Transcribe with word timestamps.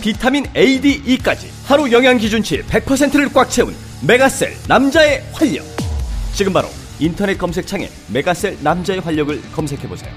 비타민 0.00 0.44
A, 0.56 0.80
D, 0.80 1.02
E까지 1.04 1.50
하루 1.66 1.90
영양 1.90 2.16
기준치 2.18 2.62
100%를 2.62 3.32
꽉 3.32 3.50
채운 3.50 3.74
메가셀 4.06 4.54
남자의 4.68 5.22
활력. 5.32 5.64
지금 6.32 6.52
바로 6.52 6.68
인터넷 7.00 7.36
검색창에 7.36 7.88
메가셀 8.12 8.58
남자의 8.62 9.00
활력을 9.00 9.40
검색해 9.52 9.88
보세요. 9.88 10.12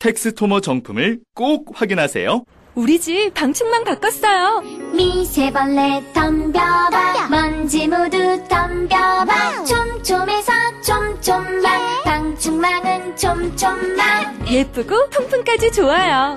텍스토머 0.00 0.60
정품을 0.60 1.20
꼭 1.34 1.66
확인하세요. 1.74 2.44
우리 2.74 3.00
집 3.00 3.32
방충망 3.34 3.82
바꿨어요. 3.84 4.60
미세벌레 4.94 6.12
덤벼봐. 6.14 7.28
먼지 7.28 7.88
모두 7.88 8.18
덤벼봐. 8.48 9.64
촘촘해서 9.64 10.52
촘촘망 10.82 12.02
방충망은 12.04 13.16
촘촘망 13.16 14.46
예쁘고 14.48 15.10
통풍까지 15.10 15.72
좋아요 15.72 16.36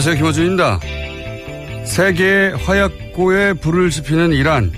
안녕하세요. 0.00 0.14
김어준입니다. 0.16 0.80
세계 1.84 2.52
화약고에 2.64 3.52
불을 3.52 3.90
지피는 3.90 4.32
이란. 4.32 4.72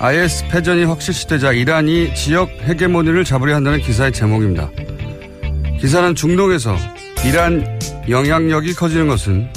IS 0.00 0.48
패전이 0.48 0.82
확실시되자 0.84 1.52
이란이 1.52 2.14
지역 2.16 2.48
헤게모니를 2.62 3.24
잡으려 3.24 3.54
한다는 3.54 3.80
기사의 3.80 4.12
제목입니다. 4.12 4.70
기사는 5.80 6.16
중동에서 6.16 6.76
이란 7.24 7.78
영향력이 8.08 8.74
커지는 8.74 9.06
것은 9.06 9.48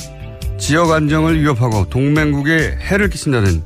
지역 0.59 0.92
안정을 0.92 1.42
위협하고 1.42 1.90
동맹국에 1.90 2.78
해를 2.80 3.09
끼친다는 3.09 3.64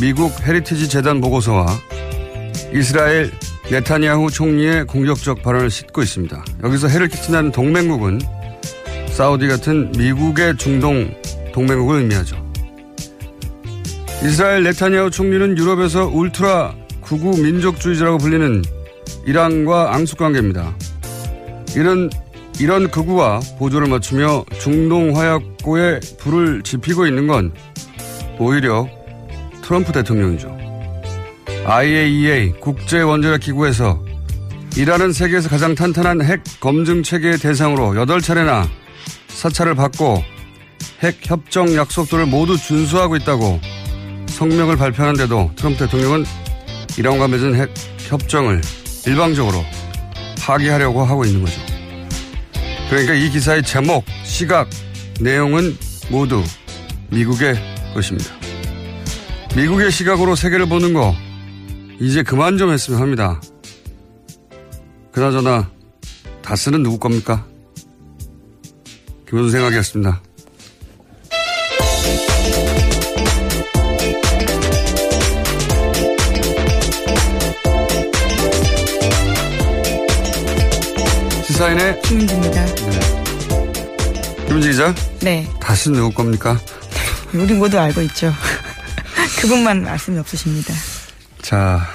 미국 0.00 0.32
헤리티지 0.46 0.88
재단 0.88 1.20
보고서와 1.20 1.66
이스라엘 2.72 3.32
네타냐후 3.68 4.30
총리의 4.30 4.86
공격적 4.86 5.42
발언을 5.42 5.70
싣고 5.70 6.02
있습니다. 6.02 6.44
여기서 6.62 6.86
해를 6.86 7.08
끼친다는 7.08 7.50
동맹국은 7.50 8.20
사우디 9.10 9.48
같은 9.48 9.90
미국의 9.98 10.56
중동 10.58 11.12
동맹국을 11.52 11.98
의미하죠. 11.98 12.36
이스라엘 14.22 14.62
네타니아후 14.62 15.10
총리는 15.10 15.58
유럽에서 15.58 16.06
울트라 16.06 16.76
구구 17.00 17.42
민족주의자라고 17.42 18.18
불리는 18.18 18.62
이란과 19.26 19.94
앙숙 19.94 20.18
관계입니다. 20.18 20.76
이런 21.74 22.10
이런 22.60 22.90
극우와 22.90 23.40
보조를 23.58 23.88
맞추며 23.88 24.44
중동 24.60 25.16
화약고에 25.16 26.00
불을 26.18 26.62
지피고 26.62 27.06
있는 27.06 27.26
건 27.26 27.52
오히려 28.38 28.88
트럼프 29.62 29.92
대통령이죠. 29.92 30.56
IAEA 31.64 32.54
국제 32.60 33.00
원자력 33.00 33.40
기구에서 33.40 34.04
이란은 34.76 35.12
세계에서 35.12 35.48
가장 35.48 35.74
탄탄한 35.74 36.22
핵 36.22 36.42
검증 36.60 37.02
체계의 37.02 37.38
대상으로 37.38 37.92
8차례나 37.92 38.68
사찰을 39.28 39.74
받고 39.74 40.22
핵 41.02 41.18
협정 41.22 41.74
약속들을 41.74 42.26
모두 42.26 42.56
준수하고 42.56 43.16
있다고 43.16 43.60
성명을 44.28 44.76
발표하는데도 44.76 45.52
트럼프 45.56 45.78
대통령은 45.78 46.24
이란과 46.98 47.28
맺은 47.28 47.54
핵 47.54 47.70
협정을 47.98 48.60
일방적으로 49.06 49.64
파기하려고 50.42 51.04
하고 51.04 51.24
있는 51.24 51.40
거죠. 51.42 51.60
그러니까 52.90 53.14
이 53.14 53.30
기사의 53.30 53.62
제목, 53.62 54.04
시각, 54.24 54.68
내용은 55.20 55.76
모두 56.10 56.42
미국의 57.10 57.54
것입니다. 57.94 58.34
미국의 59.54 59.90
시각으로 59.90 60.34
세계를 60.34 60.66
보는 60.66 60.92
거 60.92 61.14
이제 62.00 62.22
그만 62.22 62.58
좀 62.58 62.72
했으면 62.72 63.00
합니다. 63.00 63.40
그나저나 65.12 65.70
다스는 66.42 66.82
누구 66.82 66.98
겁니까? 66.98 67.46
김호준 69.28 69.50
생각이었습니다. 69.50 70.22
시사인의 81.62 82.02
김은지입니다. 82.02 82.64
김은지 84.46 84.68
기자, 84.70 84.92
네. 85.22 85.48
다스는 85.60 86.00
누구 86.00 86.12
겁니까? 86.12 86.58
우리 87.32 87.54
모두 87.54 87.78
알고 87.78 88.02
있죠. 88.02 88.32
그분만 89.40 89.84
말씀이 89.84 90.18
없으십니다. 90.18 90.74
자, 91.40 91.86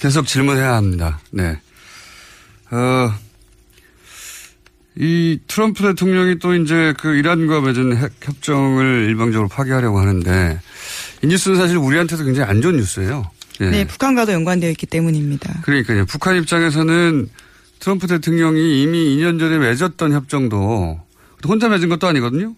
계속 0.00 0.26
질문해야 0.26 0.74
합니다. 0.74 1.20
네. 1.30 1.60
어, 2.72 3.14
이 4.96 5.38
트럼프 5.46 5.84
대통령이 5.84 6.40
또 6.40 6.54
이제 6.56 6.92
그 6.98 7.14
이란과 7.14 7.60
맺은 7.60 7.96
핵 7.96 8.12
협정을 8.20 9.04
일방적으로 9.08 9.48
파기하려고 9.48 10.00
하는데 10.00 10.60
이 11.22 11.28
뉴스는 11.28 11.56
사실 11.56 11.76
우리한테도 11.76 12.24
굉장히 12.24 12.50
안 12.50 12.60
좋은 12.60 12.76
뉴스예요. 12.78 13.30
예. 13.60 13.70
네, 13.70 13.86
북한과도 13.86 14.32
연관되어 14.32 14.70
있기 14.70 14.86
때문입니다. 14.86 15.60
그러니까요. 15.62 16.04
북한 16.06 16.36
입장에서는 16.36 17.28
트럼프 17.82 18.06
대통령이 18.06 18.80
이미 18.80 19.16
2년 19.16 19.40
전에 19.40 19.58
맺었던 19.58 20.12
협정도 20.12 21.00
혼자 21.44 21.68
맺은 21.68 21.88
것도 21.88 22.06
아니거든요. 22.06 22.54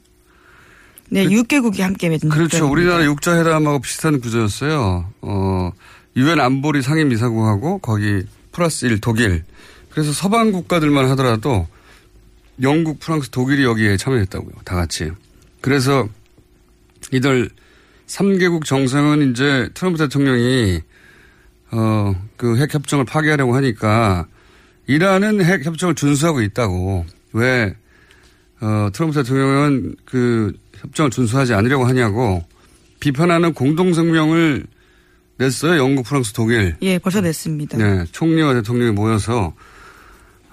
네, 1.09 1.25
6개국이 1.25 1.81
함께 1.81 2.11
맺은 2.11 2.29
그렇죠. 2.29 2.71
우리나라 2.71 3.07
육자회담하고 3.07 3.79
비슷한 3.81 4.21
구조였어요. 4.21 5.11
어, 5.23 5.73
유엔 6.17 6.41
안보리 6.41 6.83
상임이사국하고 6.83 7.79
거기 7.79 8.25
플러스 8.53 8.85
1 8.85 9.01
독일. 9.01 9.45
그래서 9.89 10.13
서방 10.13 10.53
국가들만 10.53 11.09
하더라도 11.13 11.69
영국, 12.61 13.01
프랑스, 13.01 13.31
독일이 13.31 13.65
여기에 13.65 13.97
참여했다고요. 13.97 14.53
다 14.67 14.77
같이. 14.77 15.11
그래서 15.63 16.07
이들 17.13 17.49
3개국 18.09 18.67
정상은 18.67 19.31
이제 19.31 19.71
트럼프 19.73 19.97
대통령이 19.97 20.83
어, 21.71 22.15
그 22.37 22.59
핵 22.59 22.75
협정을 22.75 23.07
파기하려고 23.07 23.57
하니까 23.57 24.27
이란은 24.87 25.45
핵 25.45 25.65
협정을 25.65 25.95
준수하고 25.95 26.43
있다고 26.43 27.07
왜 27.33 27.75
어, 28.61 28.89
트럼프 28.93 29.23
대통령은 29.23 29.97
그 30.05 30.53
협정을 30.77 31.11
준수하지 31.11 31.55
않으려고 31.55 31.87
하냐고 31.87 32.45
비판하는 33.01 33.53
공동성명을 33.53 34.67
냈어요. 35.37 35.79
영국, 35.79 36.05
프랑스, 36.07 36.33
독일. 36.33 36.77
예, 36.83 36.99
벌써 36.99 37.21
냈습니다. 37.21 37.77
네, 37.77 38.05
총리와 38.13 38.55
대통령이 38.55 38.93
모여서 38.93 39.55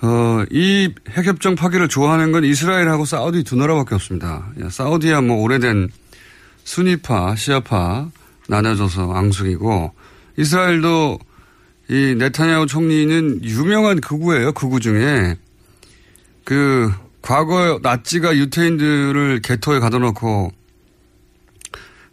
어, 0.01 0.43
이 0.49 0.91
핵협정 1.09 1.55
파기를 1.55 1.87
좋아하는 1.87 2.31
건 2.31 2.43
이스라엘하고 2.43 3.05
사우디 3.05 3.43
두 3.43 3.55
나라밖에 3.55 3.95
없습니다. 3.95 4.51
예, 4.63 4.69
사우디야 4.69 5.21
뭐 5.21 5.37
오래된 5.37 5.89
순위파, 6.63 7.35
시아파 7.35 8.09
나눠져서 8.47 9.13
앙숙이고 9.13 9.93
이스라엘도 10.37 11.19
이 11.91 12.15
네타냐후 12.17 12.67
총리는 12.67 13.43
유명한 13.43 13.99
극우예요. 13.99 14.53
극우 14.53 14.79
중에 14.79 15.35
그 16.45 16.89
과거 17.21 17.81
나치가 17.83 18.33
유태인들을 18.33 19.41
개토에 19.41 19.79
가둬놓고 19.79 20.53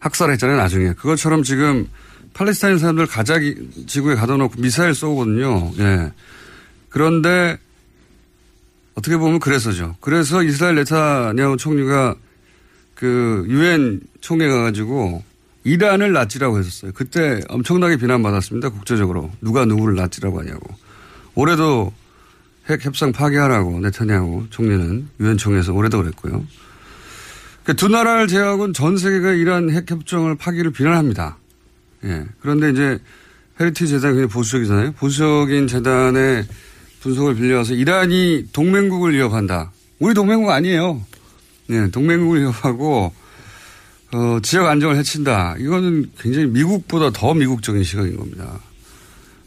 학살했잖아요. 0.00 0.56
나중에 0.56 0.94
그것처럼 0.94 1.44
지금 1.44 1.88
팔레스타인 2.34 2.78
사람들 2.78 3.06
가자 3.06 3.38
지구에 3.86 4.16
가둬놓고 4.16 4.60
미사일 4.60 4.96
쏘거든요. 4.96 5.70
예. 5.78 6.12
그런데 6.88 7.56
어떻게 8.96 9.16
보면 9.16 9.38
그래서죠. 9.38 9.94
그래서 10.00 10.42
이스라엘 10.42 10.74
네타냐후 10.74 11.56
총리가 11.56 12.16
그 12.96 13.46
유엔 13.48 14.00
총회 14.20 14.48
가가지고 14.48 15.22
이란을 15.68 16.12
나치라고 16.12 16.58
했었어요. 16.58 16.92
그때 16.94 17.40
엄청나게 17.48 17.96
비난받았습니다. 17.96 18.70
국제적으로 18.70 19.30
누가 19.40 19.64
누구를 19.64 19.94
나치라고 19.94 20.40
하냐고. 20.40 20.74
올해도 21.34 21.92
핵 22.68 22.84
협상 22.84 23.12
파기하라고 23.12 23.80
네타냐후 23.80 24.46
총리는 24.50 25.08
유엔 25.20 25.36
총회에서 25.36 25.72
올해도 25.72 25.98
그랬고요. 25.98 26.44
그러니까 27.62 27.72
두 27.74 27.88
나라를 27.88 28.28
제외하고는 28.28 28.72
전 28.72 28.96
세계가 28.96 29.32
이란 29.32 29.70
핵 29.70 29.90
협정을 29.90 30.36
파기를 30.36 30.72
비난합니다. 30.72 31.36
예. 32.04 32.24
그런데 32.40 32.70
이제 32.70 32.98
헤리티지 33.60 33.92
재단이 33.92 34.14
굉장히 34.14 34.28
보수적이잖아요. 34.28 34.92
보수적인 34.92 35.66
재단의 35.66 36.46
분석을 37.00 37.34
빌려와서 37.34 37.74
이란이 37.74 38.46
동맹국을 38.52 39.12
위협한다. 39.14 39.72
우리 39.98 40.14
동맹국 40.14 40.50
아니에요. 40.50 41.02
네, 41.66 41.90
동맹국을 41.90 42.40
위협하고 42.40 43.12
어, 44.12 44.38
지역 44.42 44.66
안정을 44.66 44.96
해친다. 44.96 45.54
이거는 45.58 46.10
굉장히 46.18 46.46
미국보다 46.46 47.10
더 47.10 47.34
미국적인 47.34 47.84
시각인 47.84 48.16
겁니다. 48.16 48.60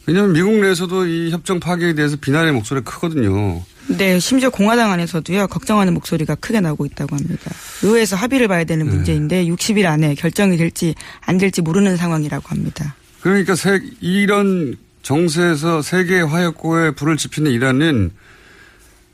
왜냐하면 0.06 0.34
미국 0.34 0.54
내에서도 0.56 1.06
이 1.06 1.32
협정 1.32 1.60
파기에 1.60 1.94
대해서 1.94 2.18
비난의 2.20 2.54
목소리가 2.54 2.90
크거든요. 2.92 3.64
네, 3.88 4.20
심지어 4.20 4.50
공화당 4.50 4.92
안에서도요 4.92 5.48
걱정하는 5.48 5.94
목소리가 5.94 6.36
크게 6.36 6.60
나오고 6.60 6.86
있다고 6.86 7.16
합니다. 7.16 7.52
의회에서 7.84 8.16
합의를 8.16 8.48
봐야 8.48 8.64
되는 8.64 8.86
네. 8.86 8.92
문제인데 8.94 9.46
60일 9.46 9.86
안에 9.86 10.16
결정이 10.16 10.58
될지 10.58 10.96
안 11.22 11.38
될지 11.38 11.62
모르는 11.62 11.98
상황이라고 11.98 12.48
합니다. 12.48 12.96
그러니까 13.22 13.56
세, 13.56 13.80
이런 14.00 14.76
정세에서 15.02 15.82
세계 15.82 16.22
화약고에 16.22 16.92
불을 16.92 17.18
지피는 17.18 17.52
이란은 17.52 18.12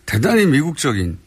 대단히 0.05 0.45
미국적인 0.45 1.17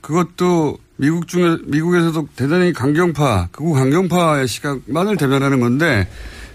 그것도 0.00 0.78
미국 1.00 1.28
중에 1.28 1.56
미국에서도 1.64 2.28
대단히 2.36 2.74
강경파 2.74 3.48
극우 3.52 3.72
강경파의 3.72 4.46
시각만을 4.46 5.16
대변하는 5.16 5.58
건데 5.58 6.06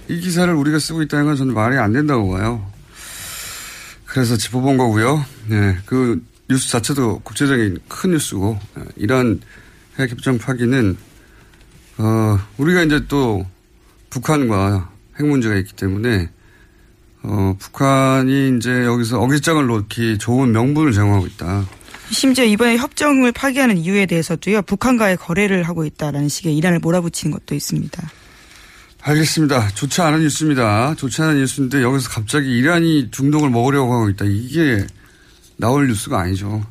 이 0.08 0.20
기사를 0.20 0.54
우리가 0.54 0.78
쓰고 0.78 1.02
있다는 1.02 1.26
건 1.26 1.36
저는 1.36 1.56
말이 1.56 1.80
안 1.80 1.94
된다고 1.94 2.30
봐요. 2.30 2.72
그래서 4.06 4.38
짚어본 4.38 4.78
거고요. 4.78 5.26
네, 5.48 5.80
그 5.88 6.22
뉴스 6.48 6.70
자체도 6.70 7.22
국제적인 7.24 7.80
큰 7.88 8.12
뉴스고 8.12 8.60
네, 8.76 8.84
이란 8.98 9.40
핵협정 9.98 10.38
파기는 10.38 10.96
어, 11.98 12.40
우리가 12.58 12.84
이제 12.84 13.04
또 13.08 13.48
북한과 14.12 14.92
핵 15.18 15.26
문제가 15.26 15.56
있기 15.56 15.74
때문에 15.74 16.30
어, 17.24 17.56
북한이 17.58 18.58
이제 18.58 18.86
여기서 18.86 19.20
어깃장을 19.22 19.66
놓기 19.66 20.20
좋은 20.20 20.52
명분을 20.52 20.92
제공하고 20.92 21.26
있다. 21.26 21.66
심지어 22.12 22.46
이번에 22.46 22.78
협정을 22.78 23.32
파기하는 23.32 23.78
이유에 23.78 24.06
대해서도요 24.06 24.62
북한과의 24.64 25.18
거래를 25.18 25.64
하고 25.64 25.86
있다라는 25.86 26.30
식의 26.30 26.56
이란을 26.56 26.80
몰아붙이는 26.80 27.36
것도 27.36 27.56
있습니다. 27.56 28.12
알겠습니다. 29.02 29.70
좋지 29.70 30.02
않은 30.02 30.22
뉴스입니다. 30.22 30.96
좋지 30.96 31.22
않은 31.22 31.38
뉴스인데 31.38 31.84
여기서 31.84 32.10
갑자기 32.10 32.58
이란이 32.58 33.12
중동을 33.12 33.50
먹으려고 33.52 33.94
하고 33.94 34.10
있다. 34.10 34.26
이게 34.26 34.86
나올 35.58 35.88
뉴스가 35.88 36.20
아니죠. 36.22 36.66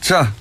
자, 0.00 0.32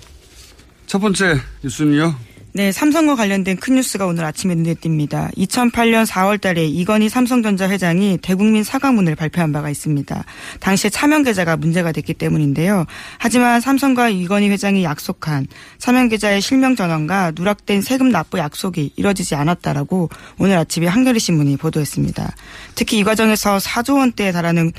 첫 0.85 0.99
번째 0.99 1.39
뉴스는요. 1.63 2.26
네, 2.57 2.71
삼성과 2.71 3.15
관련된 3.15 3.57
큰 3.57 3.75
뉴스가 3.75 4.07
오늘 4.07 4.25
아침에 4.25 4.55
눈에 4.55 4.73
띕니다. 4.73 5.31
2008년 5.37 6.07
4월 6.07 6.41
달에 6.41 6.65
이건희 6.65 7.07
삼성전자 7.07 7.69
회장이 7.69 8.17
대국민 8.23 8.63
사과문을 8.63 9.13
발표한 9.13 9.51
바가 9.51 9.69
있습니다. 9.69 10.25
당시에 10.59 10.89
차명 10.89 11.21
계좌가 11.21 11.55
문제가 11.55 11.91
됐기 11.91 12.15
때문인데요. 12.15 12.87
하지만 13.19 13.61
삼성과 13.61 14.09
이건희 14.09 14.49
회장이 14.49 14.83
약속한 14.83 15.45
차명 15.77 16.09
계좌의 16.09 16.41
실명 16.41 16.75
전환과 16.75 17.33
누락된 17.35 17.83
세금 17.83 18.09
납부 18.09 18.39
약속이 18.39 18.93
이뤄지지 18.95 19.35
않았다라고 19.35 20.09
오늘 20.39 20.57
아침에 20.57 20.87
한겨레 20.87 21.19
신문이 21.19 21.57
보도했습니다. 21.57 22.35
특히 22.73 22.97
이 22.97 23.03
과정에서 23.03 23.57
4조 23.57 23.97
원대에 23.99 24.31
달하는 24.31 24.71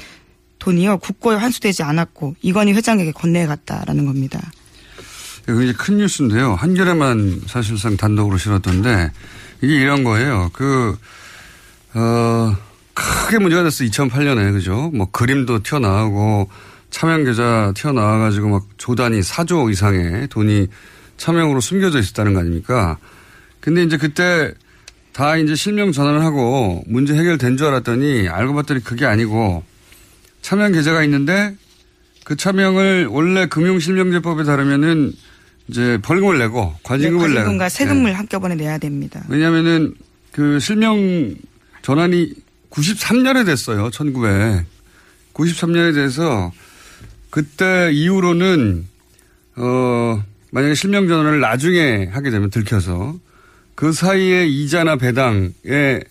돈이요 0.59 0.99
국고에 0.99 1.37
환수되지 1.37 1.85
않았고 1.85 2.35
이건희 2.43 2.73
회장에게 2.73 3.13
건네갔다라는 3.13 4.05
겁니다. 4.05 4.41
굉장히 5.49 5.73
큰 5.73 5.97
뉴스인데요. 5.97 6.55
한겨레만 6.56 7.43
사실상 7.47 7.97
단독으로 7.97 8.37
실었던데 8.37 9.11
이게 9.62 9.77
이런 9.77 10.05
거예요. 10.05 10.50
그, 10.53 10.95
어, 11.95 12.55
크게 12.93 13.39
문제가 13.39 13.62
됐어. 13.62 13.83
2008년에. 13.85 14.53
그죠? 14.53 14.91
뭐 14.93 15.11
그림도 15.11 15.62
튀어나오고 15.62 16.50
차명 16.91 17.25
계좌 17.25 17.73
튀어나와가지고 17.75 18.49
막 18.49 18.67
조단위 18.77 19.21
4조 19.21 19.73
이상의 19.73 20.29
돈이 20.29 20.67
차명으로 21.17 21.61
숨겨져 21.61 21.99
있었다는 21.99 22.35
거 22.35 22.41
아닙니까? 22.41 22.99
근데 23.61 23.83
이제 23.83 23.97
그때 23.97 24.53
다 25.12 25.37
이제 25.39 25.55
실명 25.55 25.93
전환을 25.93 26.23
하고 26.23 26.83
문제 26.87 27.15
해결된 27.15 27.56
줄 27.56 27.69
알았더니 27.69 28.29
알고 28.29 28.55
봤더니 28.55 28.85
그게 28.85 29.06
아니고 29.06 29.65
차명 30.43 30.73
계좌가 30.73 31.03
있는데 31.05 31.56
그 32.25 32.37
차명을 32.37 33.06
원래 33.06 33.47
금융실명제법에 33.47 34.45
따르면은 34.45 35.12
이제 35.69 35.99
벌금을 36.03 36.38
내고 36.38 36.75
과징금을 36.82 37.29
네, 37.29 37.35
내고 37.35 37.44
과징금과 37.44 37.69
세금을 37.69 38.19
한꺼번에 38.19 38.55
내야 38.55 38.79
됩니다. 38.79 39.23
왜냐하면은 39.29 39.94
그 40.32 40.59
실명 40.61 41.35
전환이 41.82 42.32
93년에 42.71 43.47
됐어요. 43.47 43.90
1900. 43.90 44.66
93년에 45.35 45.95
돼서 45.95 46.52
그때 47.31 47.90
이후로는 47.93 48.87
어 49.57 50.23
만약에 50.50 50.75
실명 50.75 51.09
전환을 51.09 51.40
나중에 51.40 52.07
하게 52.07 52.31
되면 52.31 52.50
들켜서 52.50 53.16
그 53.75 53.93
사이에 53.93 54.47
이자나 54.47 54.97
배당의 54.97 56.04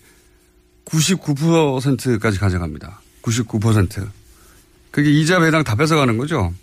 99%까지 0.84 2.38
가져갑니다. 2.38 3.00
99%. 3.22 4.08
그게 4.90 5.10
이자 5.10 5.38
배당 5.38 5.64
다 5.64 5.74
뺏어가는 5.76 6.16
거죠. 6.16 6.54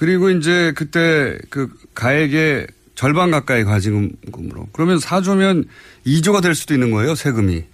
그리고 0.00 0.30
이제 0.30 0.72
그때 0.74 1.36
그 1.50 1.68
가액의 1.94 2.68
절반 2.94 3.30
가까이 3.30 3.64
과징금으로. 3.64 4.68
그러면 4.72 4.98
4조면 4.98 5.66
2조가 6.06 6.40
될 6.40 6.54
수도 6.54 6.72
있는 6.72 6.90
거예요, 6.90 7.14
세금이. 7.14 7.64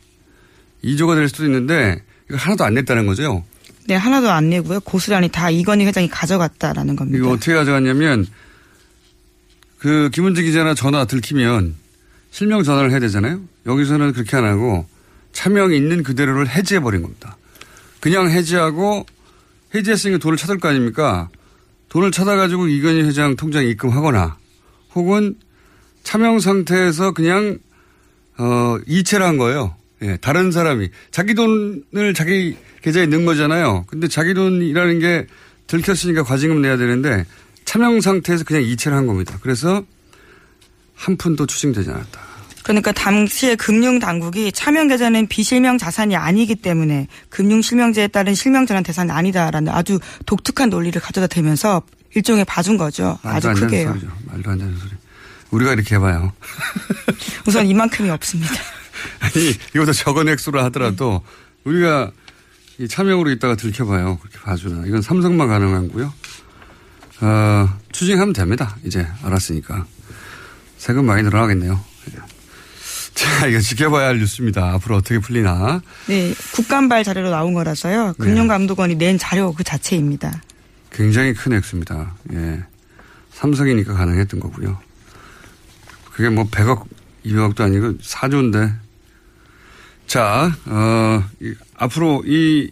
2조가 0.82 1.14
될 1.14 1.28
수도 1.28 1.44
있는데 1.44 2.02
이거 2.28 2.36
하나도 2.36 2.64
안 2.64 2.74
냈다는 2.74 3.06
거죠. 3.06 3.44
네, 3.86 3.94
하나도 3.94 4.28
안 4.28 4.50
내고요. 4.50 4.80
고스란히 4.80 5.28
다 5.28 5.50
이건희 5.50 5.86
회장이 5.86 6.08
가져갔다라는 6.08 6.96
겁니다. 6.96 7.16
이거 7.16 7.30
어떻게 7.30 7.54
가져갔냐면 7.54 8.26
그 9.78 10.10
김은지 10.12 10.42
기자나 10.42 10.74
전화 10.74 11.04
들키면 11.04 11.76
실명 12.32 12.64
전화를 12.64 12.90
해야 12.90 12.98
되잖아요. 12.98 13.40
여기서는 13.66 14.14
그렇게 14.14 14.36
안 14.36 14.44
하고 14.44 14.84
차명이 15.32 15.76
있는 15.76 16.02
그대로를 16.02 16.48
해지해 16.48 16.80
버린 16.80 17.02
겁니다. 17.02 17.36
그냥 18.00 18.28
해지하고 18.32 19.06
해지했으니까 19.76 20.18
돈을 20.18 20.36
찾을 20.36 20.58
거 20.58 20.66
아닙니까? 20.66 21.28
돈을 21.96 22.10
찾아가지고 22.10 22.68
이건희 22.68 23.04
회장 23.04 23.36
통장에 23.36 23.68
입금하거나 23.68 24.36
혹은 24.94 25.34
차명 26.02 26.40
상태에서 26.40 27.12
그냥 27.12 27.58
어 28.36 28.76
이체를 28.86 29.24
한 29.24 29.38
거예요. 29.38 29.74
예, 30.02 30.18
다른 30.20 30.52
사람이 30.52 30.90
자기 31.10 31.32
돈을 31.32 32.12
자기 32.14 32.54
계좌에 32.82 33.06
넣은 33.06 33.24
거잖아요. 33.24 33.86
근데 33.86 34.08
자기 34.08 34.34
돈이라는 34.34 34.98
게 34.98 35.26
들켰으니까 35.68 36.22
과징금 36.22 36.60
내야 36.60 36.76
되는데 36.76 37.24
차명 37.64 38.02
상태에서 38.02 38.44
그냥 38.44 38.62
이체를 38.64 38.94
한 38.94 39.06
겁니다. 39.06 39.38
그래서 39.40 39.82
한 40.94 41.16
푼도 41.16 41.46
추징되지 41.46 41.90
않았다. 41.90 42.20
그러니까 42.66 42.90
당시에 42.90 43.54
금융당국이 43.54 44.50
차명 44.50 44.88
계좌는 44.88 45.28
비실명 45.28 45.78
자산이 45.78 46.16
아니기 46.16 46.56
때문에 46.56 47.06
금융실명제에 47.28 48.08
따른 48.08 48.34
실명전환 48.34 48.82
대상이 48.82 49.12
아니다라는 49.12 49.72
아주 49.72 50.00
독특한 50.26 50.68
논리를 50.68 51.00
가져다 51.00 51.28
대면서 51.28 51.82
일종의 52.16 52.44
봐준 52.44 52.76
거죠. 52.76 53.20
아주 53.22 53.52
크게요. 53.52 53.90
소리죠. 53.90 54.08
말도 54.24 54.50
안 54.50 54.58
되는 54.58 54.76
소리. 54.78 54.90
우리가 55.52 55.74
이렇게 55.74 55.94
해봐요. 55.94 56.32
우선 57.46 57.68
이만큼이 57.68 58.10
없습니다. 58.10 58.54
아니, 59.20 59.50
이거보다 59.70 59.92
적은 59.92 60.28
액수로 60.30 60.60
하더라도 60.64 61.22
우리가 61.62 62.10
이 62.78 62.88
차명으로 62.88 63.30
있다가 63.30 63.54
들켜봐요. 63.54 64.18
그렇게 64.18 64.40
봐주나. 64.40 64.86
이건 64.86 65.02
삼성만 65.02 65.46
가능한 65.46 65.92
거요. 65.92 66.12
어, 67.20 67.68
추징하면 67.92 68.32
됩니다. 68.32 68.76
이제 68.82 69.06
알았으니까. 69.22 69.86
세금 70.78 71.06
많이 71.06 71.22
늘어나겠네요. 71.22 71.80
자, 73.16 73.46
이거 73.46 73.58
지켜봐야 73.60 74.08
할 74.08 74.18
뉴스입니다. 74.18 74.74
앞으로 74.74 74.96
어떻게 74.96 75.18
풀리나. 75.18 75.80
네, 76.06 76.34
국감발 76.52 77.02
자료로 77.02 77.30
나온 77.30 77.54
거라서요. 77.54 78.14
금융감독원이 78.18 78.96
낸 78.96 79.16
자료 79.16 79.52
그 79.54 79.64
자체입니다. 79.64 80.42
굉장히 80.92 81.32
큰 81.32 81.54
액수입니다. 81.54 82.14
예. 82.34 82.62
삼성이니까 83.32 83.94
가능했던 83.94 84.38
거고요. 84.38 84.78
그게 86.12 86.28
뭐 86.28 86.44
100억, 86.44 86.84
200억도 87.24 87.60
아니고 87.62 87.94
4조인데. 87.98 88.74
자, 90.06 90.52
어, 90.66 91.24
이, 91.40 91.54
앞으로 91.74 92.22
이 92.26 92.70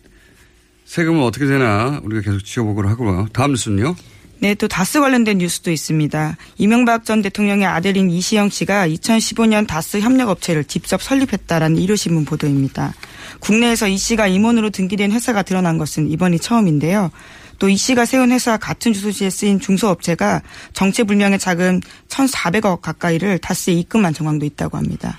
세금은 0.84 1.22
어떻게 1.22 1.46
되나 1.46 2.00
우리가 2.04 2.20
계속 2.20 2.44
지켜보기로 2.44 2.88
하고요. 2.90 3.28
다음 3.32 3.52
뉴스는요. 3.52 3.96
네, 4.40 4.54
또 4.54 4.68
다스 4.68 5.00
관련된 5.00 5.38
뉴스도 5.38 5.70
있습니다. 5.70 6.36
이명박 6.58 7.04
전 7.04 7.22
대통령의 7.22 7.66
아들인 7.66 8.10
이시영 8.10 8.50
씨가 8.50 8.88
2015년 8.88 9.66
다스 9.66 10.00
협력업체를 10.00 10.64
직접 10.64 11.02
설립했다라는 11.02 11.78
일요신문 11.78 12.24
보도입니다. 12.24 12.92
국내에서 13.40 13.88
이 13.88 13.96
씨가 13.96 14.26
임원으로 14.26 14.70
등기된 14.70 15.12
회사가 15.12 15.42
드러난 15.42 15.78
것은 15.78 16.10
이번이 16.10 16.38
처음인데요. 16.38 17.10
또 17.58 17.68
이 17.68 17.76
씨가 17.76 18.04
세운 18.04 18.30
회사 18.32 18.56
같은 18.56 18.92
주소지에 18.92 19.30
쓰인 19.30 19.60
중소업체가 19.60 20.42
정체불명의 20.72 21.38
자금 21.38 21.80
1,400억 22.08 22.80
가까이를 22.80 23.38
다스에 23.38 23.74
입금한 23.74 24.12
정황도 24.12 24.44
있다고 24.44 24.76
합니다. 24.76 25.18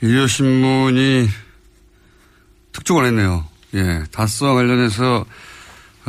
일요신문이 0.00 1.28
특종을 2.72 3.06
했네요. 3.06 3.44
예, 3.74 4.04
다스와 4.12 4.54
관련해서 4.54 5.24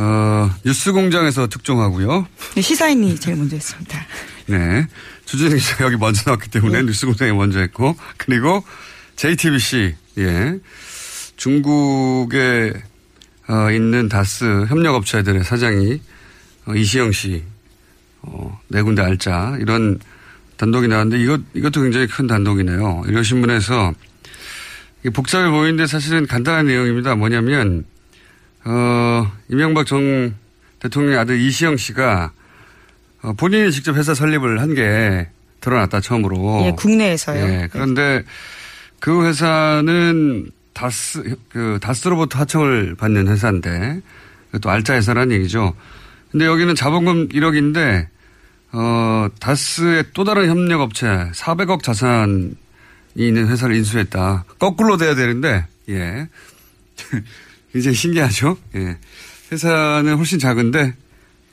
어, 0.01 0.49
뉴스공장에서 0.65 1.45
특종하고요. 1.47 2.27
네, 2.55 2.61
시사인이 2.61 3.19
제일 3.19 3.37
먼저 3.37 3.55
했습니다. 3.55 3.99
네, 4.47 4.87
주진희 5.25 5.55
기자 5.55 5.85
여기 5.85 5.95
먼저 5.95 6.23
나왔기 6.25 6.49
때문에 6.49 6.81
뉴스공장이 6.81 7.33
먼저 7.33 7.59
했고 7.59 7.95
그리고 8.17 8.63
JTBC 9.15 9.95
예, 10.17 10.59
중국에 11.35 12.73
어, 13.47 13.71
있는 13.71 14.09
다스 14.09 14.65
협력업체들의 14.69 15.43
사장이 15.43 16.01
어, 16.65 16.73
이시영 16.73 17.11
씨, 17.11 17.43
어, 18.23 18.59
네 18.69 18.81
군데 18.81 19.03
알짜 19.03 19.55
이런 19.59 19.99
단독이 20.57 20.87
나왔는데 20.87 21.23
이것 21.23 21.41
이것도 21.53 21.83
굉장히 21.83 22.07
큰 22.07 22.25
단독이네요. 22.25 23.03
일요신문에서 23.07 23.93
이게 25.01 25.09
복잡해 25.11 25.51
보이는데 25.51 25.85
사실은 25.85 26.25
간단한 26.25 26.65
내용입니다. 26.65 27.13
뭐냐면 27.13 27.85
어, 28.65 29.31
이명박 29.49 29.85
전 29.85 30.35
대통령의 30.79 31.17
아들 31.17 31.39
이시영 31.39 31.77
씨가 31.77 32.31
어, 33.23 33.33
본인이 33.33 33.71
직접 33.71 33.95
회사 33.95 34.13
설립을 34.13 34.59
한 34.61 34.73
게 34.75 35.27
드러났다 35.61 36.01
처음으로. 36.01 36.63
예, 36.65 36.71
국내에서요. 36.71 37.43
예, 37.45 37.69
그런데 37.71 38.23
그 38.99 39.25
회사는 39.27 40.49
다스 40.73 41.35
그 41.49 41.77
다스로부터 41.81 42.39
하청을 42.39 42.95
받는 42.95 43.27
회사인데 43.27 44.01
또 44.61 44.69
알짜 44.71 44.95
회사라는 44.95 45.35
얘기죠. 45.35 45.75
근데 46.31 46.45
여기는 46.47 46.73
자본금 46.73 47.29
1억인데 47.29 48.07
어 48.71 49.27
다스의 49.39 50.05
또 50.15 50.23
다른 50.23 50.49
협력업체 50.49 51.29
400억 51.35 51.83
자산이 51.83 52.55
있는 53.15 53.47
회사를 53.47 53.75
인수했다. 53.75 54.45
거꾸로 54.57 54.97
돼야 54.97 55.13
되는데 55.13 55.67
예. 55.89 56.27
이제 57.75 57.93
신기하죠? 57.93 58.57
예. 58.75 58.97
회사는 59.51 60.17
훨씬 60.17 60.39
작은데, 60.39 60.93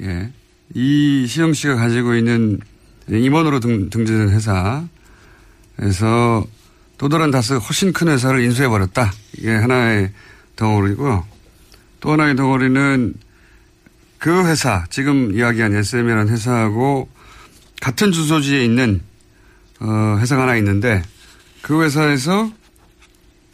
예. 0.03 0.33
이 0.75 1.27
시영 1.27 1.53
씨가 1.53 1.77
가지고 1.77 2.15
있는 2.15 2.61
임원으로 3.09 3.61
등, 3.61 3.89
등재된 3.91 4.31
회사에서 4.31 4.87
또 6.99 7.09
다른 7.09 7.31
다스 7.31 7.55
훨씬 7.55 7.93
큰 7.93 8.09
회사를 8.09 8.43
인수해버렸다. 8.43 9.13
이게 9.39 9.51
하나의 9.51 10.13
덩어리고요. 10.57 11.25
또 12.01 12.13
하나의 12.13 12.37
덩어리는 12.37 13.15
그 14.19 14.47
회사, 14.47 14.85
지금 14.91 15.33
이야기한 15.35 15.75
SM이라는 15.75 16.29
회사하고 16.29 17.09
같은 17.81 18.11
주소지에 18.13 18.65
있는, 18.65 19.01
어, 19.81 20.19
회사가 20.21 20.43
하나 20.43 20.57
있는데 20.57 21.03
그 21.63 21.83
회사에서 21.83 22.51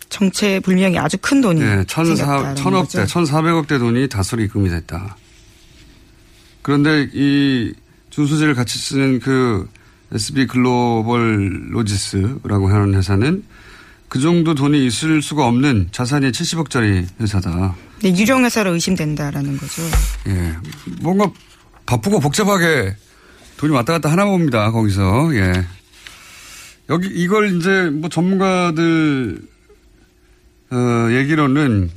정체 0.09 0.61
불명이 0.61 0.99
아주 0.99 1.17
큰 1.21 1.41
돈이 1.41 1.61
네, 1.61 1.85
천사, 1.87 2.55
천억대. 2.55 3.07
천사백억대 3.07 3.79
돈이 3.79 4.09
다스로 4.09 4.43
입금이 4.43 4.69
됐다. 4.69 5.17
그런데 6.63 7.09
이 7.13 7.73
준소지를 8.11 8.55
같이 8.55 8.79
쓰는 8.79 9.21
그 9.21 9.69
SB 10.13 10.47
글로벌 10.47 11.73
로지스라고 11.73 12.69
하는 12.69 12.95
회사는 12.95 13.45
그 14.09 14.21
정도 14.21 14.55
돈이 14.55 14.87
있을 14.87 15.21
수가 15.23 15.47
없는 15.47 15.89
자산이 15.91 16.31
70억짜리 16.31 17.07
회사다. 17.21 17.75
네, 18.03 18.11
유령 18.17 18.45
회사로 18.45 18.73
의심된다라는 18.75 19.57
거죠. 19.59 19.83
예. 20.29 20.55
뭔가 21.01 21.31
바쁘고 21.87 22.21
복잡하게 22.21 22.95
돈이 23.57 23.73
왔다 23.73 23.95
갔다 23.95 24.11
하나 24.13 24.25
봅니다. 24.25 24.71
거기서. 24.71 25.35
예. 25.35 25.67
여기 26.91 27.09
이걸 27.09 27.57
이제 27.57 27.91
뭐 27.93 28.09
전문가들 28.09 29.41
어, 30.75 31.11
얘기로는 31.13 31.91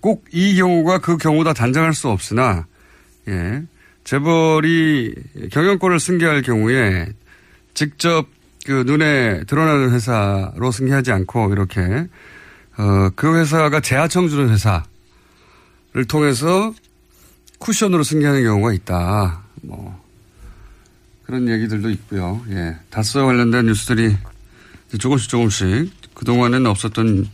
꼭 0.00 0.26
이 0.32 0.54
경우가 0.56 0.98
그 0.98 1.16
경우다 1.16 1.54
단정할 1.54 1.94
수 1.94 2.08
없으나 2.08 2.66
예. 3.26 3.62
재벌이 4.04 5.14
경영권을 5.50 5.98
승계할 5.98 6.42
경우에 6.42 7.08
직접 7.72 8.26
그 8.66 8.84
눈에 8.86 9.44
드러나는 9.44 9.92
회사로 9.92 10.70
승계하지 10.70 11.10
않고 11.10 11.52
이렇게 11.52 12.06
어, 12.76 13.10
그 13.16 13.38
회사가 13.38 13.80
재하청 13.80 14.28
주는 14.28 14.50
회사를 14.50 14.84
통해서 16.06 16.74
쿠션으로 17.58 18.02
승계하는 18.02 18.42
경우가 18.42 18.74
있다. 18.74 19.42
뭐 19.62 20.02
그런 21.24 21.48
얘기들도 21.48 21.88
있고요. 21.90 22.44
예. 22.50 22.76
다스와 22.90 23.24
관련된 23.24 23.66
뉴스들이 23.66 24.16
조금씩 24.98 25.30
조금씩 25.30 26.14
그동안은 26.14 26.66
없었던 26.66 27.26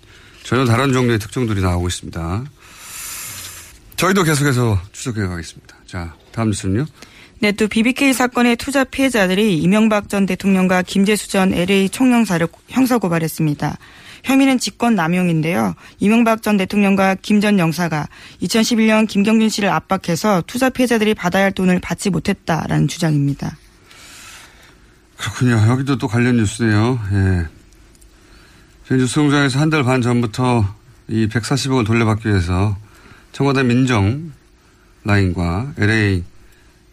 전혀 0.42 0.64
다른 0.64 0.92
종류의 0.92 1.18
특종들이 1.18 1.60
나오고 1.60 1.88
있습니다. 1.88 2.44
저희도 3.96 4.22
계속해서 4.22 4.80
추적해 4.92 5.26
가겠습니다. 5.26 5.76
자, 5.86 6.14
다음 6.32 6.48
뉴스는요. 6.48 6.86
네, 7.40 7.52
또 7.52 7.68
BBK 7.68 8.12
사건의 8.12 8.56
투자 8.56 8.84
피해자들이 8.84 9.58
이명박 9.58 10.08
전 10.08 10.26
대통령과 10.26 10.82
김재수 10.82 11.30
전 11.30 11.54
LA 11.54 11.88
총영사를 11.88 12.46
형사 12.68 12.98
고발했습니다. 12.98 13.78
혐의는 14.24 14.58
직권 14.58 14.94
남용인데요. 14.94 15.74
이명박 15.98 16.42
전 16.42 16.58
대통령과 16.58 17.16
김 17.22 17.40
전 17.40 17.58
영사가 17.58 18.08
2011년 18.42 19.08
김경준 19.08 19.48
씨를 19.48 19.70
압박해서 19.70 20.42
투자 20.46 20.68
피해자들이 20.68 21.14
받아야 21.14 21.44
할 21.44 21.52
돈을 21.52 21.80
받지 21.80 22.10
못했다라는 22.10 22.88
주장입니다. 22.88 23.56
그렇군요. 25.16 25.52
여기도 25.70 25.96
또 25.96 26.08
관련 26.08 26.36
뉴스네요. 26.36 26.98
예. 27.12 27.59
저희 28.90 28.98
뉴스공장에서 28.98 29.60
한 29.60 29.70
달 29.70 29.84
반 29.84 30.02
전부터 30.02 30.64
이 31.06 31.28
140억을 31.28 31.86
돌려받기 31.86 32.28
위해서 32.28 32.76
청와대 33.30 33.62
민정 33.62 34.32
라인과 35.04 35.74
LA 35.78 36.24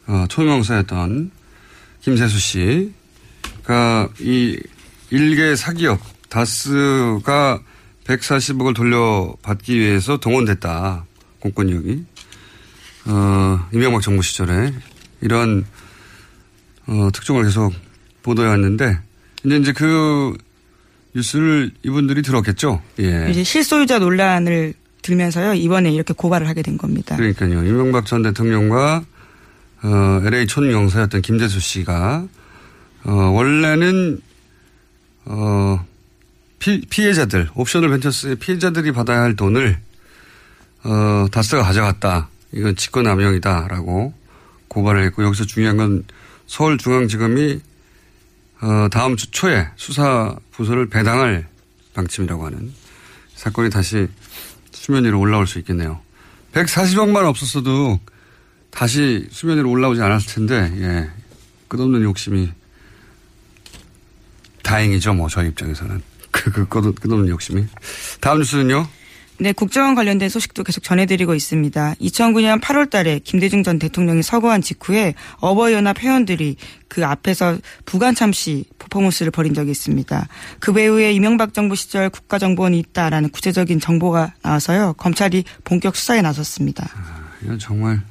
어, 0.06 0.26
총영사였던 0.30 1.32
김세수 2.02 2.38
씨가 2.38 4.10
이 4.20 4.60
일개 5.10 5.56
사기업 5.56 6.00
다스가 6.30 7.62
140억을 8.06 8.76
돌려받기 8.76 9.80
위해서 9.80 10.18
동원됐다. 10.18 11.04
공권력이. 11.40 12.06
어, 13.06 13.68
이명박 13.74 14.04
정부 14.04 14.22
시절에 14.22 14.72
이런 15.22 15.66
어, 16.86 17.10
특종을 17.12 17.46
계속 17.46 17.74
보도해 18.22 18.50
왔는데 18.50 19.00
이제 19.44 19.56
이제 19.58 19.72
그 19.74 20.38
뉴스를 21.16 21.72
이분들이 21.84 22.22
들었겠죠. 22.22 22.82
예. 23.00 23.28
이제 23.30 23.44
실소유자 23.44 24.00
논란을 24.00 24.74
들면서요 25.02 25.54
이번에 25.54 25.92
이렇게 25.92 26.14
고발을 26.14 26.48
하게 26.48 26.62
된 26.62 26.78
겁니다. 26.78 27.16
그러니까요. 27.16 27.66
이명박 27.66 28.06
전 28.06 28.24
대통령과 28.24 29.04
어, 29.84 30.22
LA 30.26 30.48
촌영사였던 30.48 31.22
김재수 31.22 31.60
씨가 31.60 32.28
어, 33.06 33.12
원래는 33.12 34.20
어, 35.26 35.86
피, 36.60 36.82
피해자들 36.82 37.50
옵셔널 37.56 37.90
벤처스의 37.92 38.36
피해자들이 38.36 38.92
받아야 38.92 39.22
할 39.22 39.36
돈을 39.36 39.78
어, 40.84 41.28
다스가 41.32 41.64
가져갔다. 41.64 42.30
이건 42.54 42.76
직권남용이다라고 42.76 44.14
고발을 44.68 45.04
했고 45.06 45.24
여기서 45.24 45.46
중요한 45.46 45.78
건 45.78 46.04
서울중앙지검이 46.48 47.60
어, 48.62 48.88
다음 48.90 49.16
주 49.16 49.30
초에 49.32 49.68
수사 49.76 50.36
부서를 50.52 50.88
배당할 50.88 51.48
방침이라고 51.94 52.46
하는 52.46 52.74
사건이 53.36 53.70
다시 53.70 54.08
수면 54.72 55.06
위로 55.06 55.20
올라올 55.20 55.46
수 55.48 55.60
있겠네요. 55.60 56.00
140억만 56.54 57.26
없었어도 57.26 58.00
다시 58.70 59.28
수면 59.32 59.58
위로 59.58 59.70
올라오지 59.70 60.02
않았을 60.02 60.36
텐데, 60.36 60.74
예. 60.82 61.10
끝없는 61.68 62.04
욕심이 62.04 62.52
다행이죠, 64.64 65.14
뭐, 65.14 65.28
저희 65.30 65.50
입장에서는. 65.50 66.02
그, 66.32 66.52
그, 66.52 66.68
끝, 66.68 66.96
끝없는 66.96 67.30
욕심이. 67.30 67.66
다음 68.22 68.40
뉴스는요? 68.40 68.88
네, 69.40 69.52
국정원 69.52 69.94
관련된 69.94 70.30
소식도 70.30 70.64
계속 70.64 70.84
전해드리고 70.84 71.36
있습니다. 71.36 71.96
2009년 72.02 72.60
8월 72.60 72.90
달에 72.90 73.20
김대중 73.20 73.62
전 73.64 73.78
대통령이 73.78 74.24
서거한 74.24 74.62
직후에 74.62 75.14
어버이연합 75.40 76.02
회원들이 76.02 76.56
그 76.88 77.06
앞에서 77.06 77.58
부관참시 77.86 78.66
퍼포먼스를 78.80 79.32
벌인 79.32 79.54
적이 79.54 79.72
있습니다. 79.72 80.28
그 80.60 80.74
배후에 80.74 81.12
이명박 81.12 81.54
정부 81.54 81.76
시절 81.76 82.10
국가정보원이 82.10 82.80
있다라는 82.80 83.30
구체적인 83.30 83.80
정보가 83.80 84.34
나와서요. 84.42 84.94
검찰이 84.94 85.44
본격 85.64 85.96
수사에 85.96 86.22
나섰습니다. 86.24 86.90
아, 86.96 87.30
이건 87.44 87.60
정말 87.60 88.02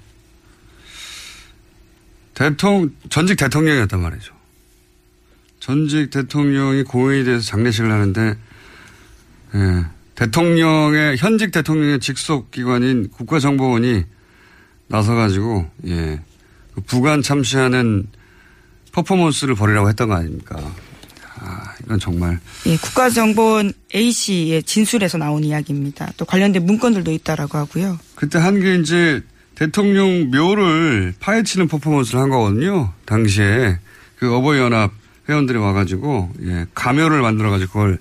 대통령, 2.35 2.93
전직 3.09 3.37
대통령이었단 3.37 4.01
말이죠. 4.01 4.33
전직 5.59 6.11
대통령이 6.11 6.85
고인에 6.85 7.25
대해서 7.25 7.45
장례식을 7.45 7.91
하는데, 7.91 8.37
예, 9.55 9.85
대통령의, 10.17 11.17
현직 11.19 11.53
대통령의 11.53 12.01
직속 12.01 12.51
기관인 12.51 13.09
국가정보원이 13.11 14.05
나서가지고, 14.89 15.67
예, 15.89 16.21
그 16.75 16.81
부관 16.83 17.23
참시하는 17.23 18.07
퍼포먼스를 18.93 19.55
벌이라고 19.55 19.89
했던 19.89 20.09
거 20.09 20.15
아닙니까? 20.15 20.57
아, 21.39 21.75
이건 21.85 21.99
정말. 22.01 22.41
예, 22.67 22.77
국가정보원 22.79 23.73
A씨의 23.95 24.63
진술에서 24.63 25.19
나온 25.19 25.45
이야기입니다. 25.45 26.11
또 26.17 26.25
관련된 26.25 26.65
문건들도 26.65 27.11
있다라고 27.13 27.59
하고요. 27.59 27.99
그때 28.15 28.39
한 28.39 28.59
게 28.61 28.77
이제 28.77 29.23
대통령 29.55 30.31
묘를 30.31 31.15
파헤치는 31.21 31.69
퍼포먼스를 31.69 32.21
한 32.21 32.31
거거든요. 32.31 32.93
당시에 33.05 33.79
그 34.19 34.35
어버이연합 34.35 34.93
회원들이 35.29 35.59
와가지고 35.59 36.33
예, 36.45 36.67
가묘를 36.75 37.21
만들어가지고 37.21 37.73
그걸 37.73 37.99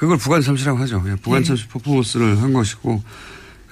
그걸 0.00 0.16
부관참시라고 0.16 0.78
하죠. 0.78 1.04
예, 1.08 1.14
부관참시 1.16 1.64
네. 1.64 1.68
퍼포먼스를 1.68 2.40
한 2.40 2.54
것이고 2.54 3.02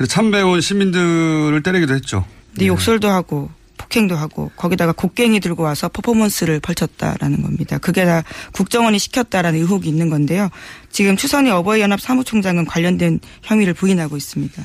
참배원 0.08 0.60
시민들을 0.60 1.62
때리기도 1.62 1.94
했죠. 1.94 2.26
네, 2.58 2.64
예. 2.64 2.68
욕설도 2.68 3.08
하고 3.08 3.50
폭행도 3.78 4.14
하고 4.14 4.50
거기다가 4.54 4.92
곡괭이 4.92 5.40
들고 5.40 5.62
와서 5.62 5.88
퍼포먼스를 5.88 6.60
펼쳤다라는 6.60 7.40
겁니다. 7.40 7.78
그게 7.78 8.04
다 8.04 8.24
국정원이 8.52 8.98
시켰다라는 8.98 9.58
의혹이 9.58 9.88
있는 9.88 10.10
건데요. 10.10 10.50
지금 10.90 11.16
추선희 11.16 11.50
어버이연합 11.50 11.98
사무총장은 11.98 12.66
관련된 12.66 13.20
혐의를 13.42 13.72
부인하고 13.72 14.18
있습니다. 14.18 14.62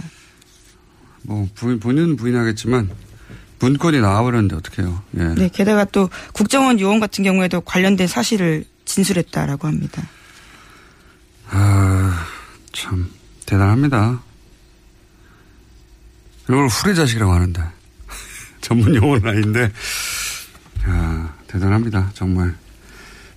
뭐 1.21 1.47
부인 1.55 1.79
본인은 1.79 2.17
부인하겠지만 2.17 2.89
문건이 3.59 4.01
나와버렸는데 4.01 4.57
어떡해요. 4.57 5.01
예. 5.17 5.23
네, 5.35 5.47
게다가 5.47 5.85
또 5.85 6.09
국정원 6.33 6.81
요원 6.81 6.99
같은 6.99 7.23
경우에도 7.23 7.61
관련된 7.61 8.07
사실을 8.07 8.65
진술했다라고 8.83 9.65
합니다. 9.69 10.03
아, 11.55 12.25
참 12.71 13.09
대단합니다. 13.45 14.21
이걸 16.45 16.67
후레자식이라고 16.67 17.31
하는데 17.31 17.63
전문 18.61 18.95
용어는 18.95 19.27
아닌데 19.27 19.71
야, 20.87 21.35
대단합니다. 21.47 22.11
정말. 22.13 22.55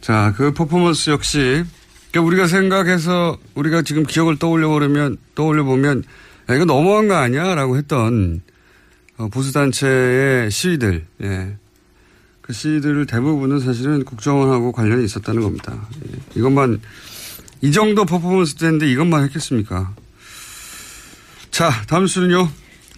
자, 0.01 0.33
그 0.37 0.53
퍼포먼스 0.53 1.11
역시 1.11 1.65
그러니까 2.11 2.27
우리가 2.27 2.47
생각해서 2.47 3.39
우리가 3.55 3.83
지금 3.83 4.05
기억을 4.05 4.39
떠올려 4.39 4.69
보면 4.69 5.19
떠올려 5.35 5.65
보면 5.65 6.03
야, 6.49 6.55
이거 6.55 6.65
너무한 6.65 7.09
거 7.09 7.15
아니야? 7.17 7.55
라고 7.55 7.77
했던 7.77 8.41
어, 9.19 9.29
보수단체의 9.29 10.51
시위들, 10.51 11.07
예. 11.23 11.57
그 12.43 12.53
시위들 12.53 13.07
대부분은 13.07 13.61
사실은 13.61 14.05
국정원하고 14.05 14.73
관련이 14.73 15.05
있었다는 15.05 15.43
겁니다. 15.43 15.89
예. 16.07 16.39
이것만, 16.39 16.81
이 17.63 17.73
정도 17.73 18.05
퍼포먼스 18.05 18.55
때인데 18.55 18.91
이것만 18.91 19.25
했겠습니까? 19.25 19.95
자, 21.51 21.71
다음 21.87 22.07
수는요. 22.07 22.49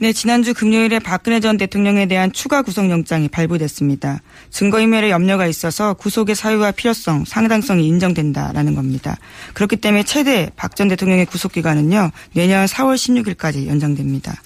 네, 0.01 0.13
지난주 0.13 0.55
금요일에 0.55 1.01
박근혜 1.01 1.41
전 1.41 1.57
대통령에 1.57 2.07
대한 2.07 2.33
추가 2.33 2.63
구속영장이 2.63 3.29
발부됐습니다. 3.29 4.21
증거인멸에 4.51 5.11
염려가 5.11 5.49
있어서 5.49 5.95
구속의 5.95 6.37
사유와 6.37 6.71
필요성, 6.73 7.25
상당성이 7.25 7.89
인정된다라는 7.89 8.77
겁니다. 8.77 9.17
그렇기 9.55 9.77
때문에 9.77 10.05
최대 10.05 10.51
박 10.55 10.77
전 10.77 10.87
대통령의 10.87 11.27
구속기간은요, 11.27 12.13
내년 12.35 12.67
4월 12.67 12.95
16일까지 12.95 13.67
연장됩니다. 13.67 14.41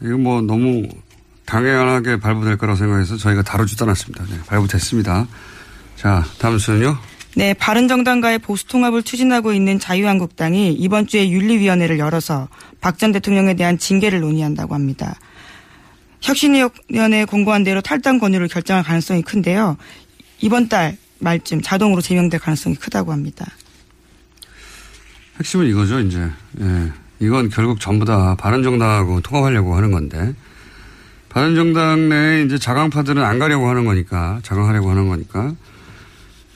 이거 0.00 0.16
뭐 0.16 0.40
너무 0.40 0.86
당연하게 1.44 2.20
발부될 2.20 2.56
거라고 2.56 2.78
생각해서 2.78 3.16
저희가 3.16 3.42
다루지도 3.42 3.84
않았습니다. 3.84 4.24
네, 4.30 4.38
발부됐습니다. 4.46 5.26
자, 5.96 6.24
다음 6.38 6.58
수는요. 6.58 6.96
네, 7.34 7.54
바른정당과의 7.54 8.40
보수 8.40 8.66
통합을 8.66 9.02
추진하고 9.02 9.52
있는 9.54 9.78
자유한국당이 9.78 10.72
이번 10.74 11.06
주에 11.06 11.30
윤리위원회를 11.30 11.98
열어서 11.98 12.48
박 12.80 12.98
전 12.98 13.10
대통령에 13.12 13.54
대한 13.54 13.78
징계를 13.78 14.20
논의한다고 14.20 14.74
합니다. 14.74 15.16
혁신위원회 16.20 17.24
공고한 17.26 17.64
대로 17.64 17.80
탈당 17.80 18.18
권유를 18.18 18.48
결정할 18.48 18.84
가능성이 18.84 19.22
큰데요. 19.22 19.76
이번 20.40 20.68
달 20.68 20.96
말쯤 21.20 21.62
자동으로 21.62 22.00
제명될 22.02 22.38
가능성이 22.38 22.74
크다고 22.76 23.12
합니다. 23.12 23.46
핵심은 25.38 25.66
이거죠, 25.68 26.00
이제. 26.00 26.28
예. 26.60 26.92
이건 27.20 27.48
결국 27.48 27.80
전부 27.80 28.04
다 28.04 28.34
바른정당하고 28.36 29.20
통합하려고 29.20 29.74
하는 29.76 29.90
건데 29.90 30.34
바른정당 31.28 32.08
내에 32.08 32.42
이제 32.42 32.58
자강파들은 32.58 33.22
안 33.22 33.38
가려고 33.38 33.68
하는 33.68 33.84
거니까 33.84 34.40
자강하려고 34.42 34.90
하는 34.90 35.08
거니까 35.08 35.54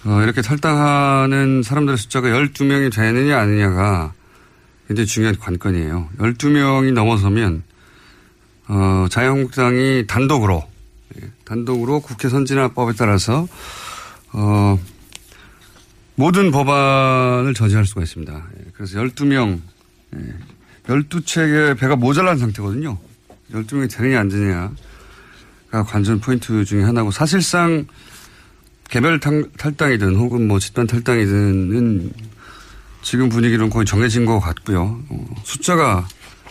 어, 0.06 0.22
이렇게 0.22 0.40
탈당하는 0.40 1.64
사람들의 1.64 1.98
숫자가 1.98 2.28
12명이 2.28 2.94
되느냐 2.94 3.40
아니냐가 3.40 4.12
굉장히 4.86 5.06
중요한 5.06 5.36
관건이에요. 5.36 6.08
12명이 6.18 6.92
넘어서면 6.92 7.64
어, 8.68 9.06
자유한국당이 9.10 10.06
단독으로 10.06 10.62
예, 11.16 11.30
단독으로 11.44 12.00
국회 12.00 12.28
선진화법에 12.28 12.92
따라서 12.96 13.48
어, 14.32 14.78
모든 16.14 16.52
법안을 16.52 17.54
저지할 17.54 17.84
수가 17.84 18.02
있습니다. 18.02 18.32
예, 18.32 18.64
그래서 18.74 19.00
12명 19.00 19.60
12책에 20.86 21.76
배가 21.76 21.96
모자란 21.96 22.38
상태거든요. 22.38 22.96
12명이 23.52 23.90
되느냐 23.90 24.20
안 24.20 24.28
되느냐가 24.28 24.72
관전 25.84 26.20
포인트 26.20 26.64
중에 26.64 26.84
하나고 26.84 27.10
사실상 27.10 27.86
개별 28.88 29.20
탈당이든 29.20 30.16
혹은 30.16 30.46
뭐 30.46 30.58
집단 30.58 30.86
탈당이든은 30.86 32.12
지금 33.02 33.28
분위기는 33.28 33.68
거의 33.70 33.86
정해진 33.86 34.24
것 34.24 34.40
같고요. 34.40 35.00
어, 35.08 35.26
숫자가 35.44 36.08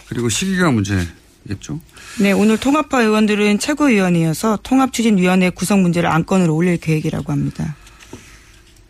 그리고 0.07 0.29
시기가 0.29 0.71
문제겠죠. 0.71 1.79
네, 2.19 2.31
오늘 2.31 2.57
통합파 2.57 3.01
의원들은 3.01 3.59
최고위원이어서 3.59 4.59
통합추진위원회 4.63 5.49
구성 5.49 5.81
문제를 5.81 6.09
안건으로 6.09 6.55
올릴 6.55 6.77
계획이라고 6.77 7.31
합니다. 7.31 7.75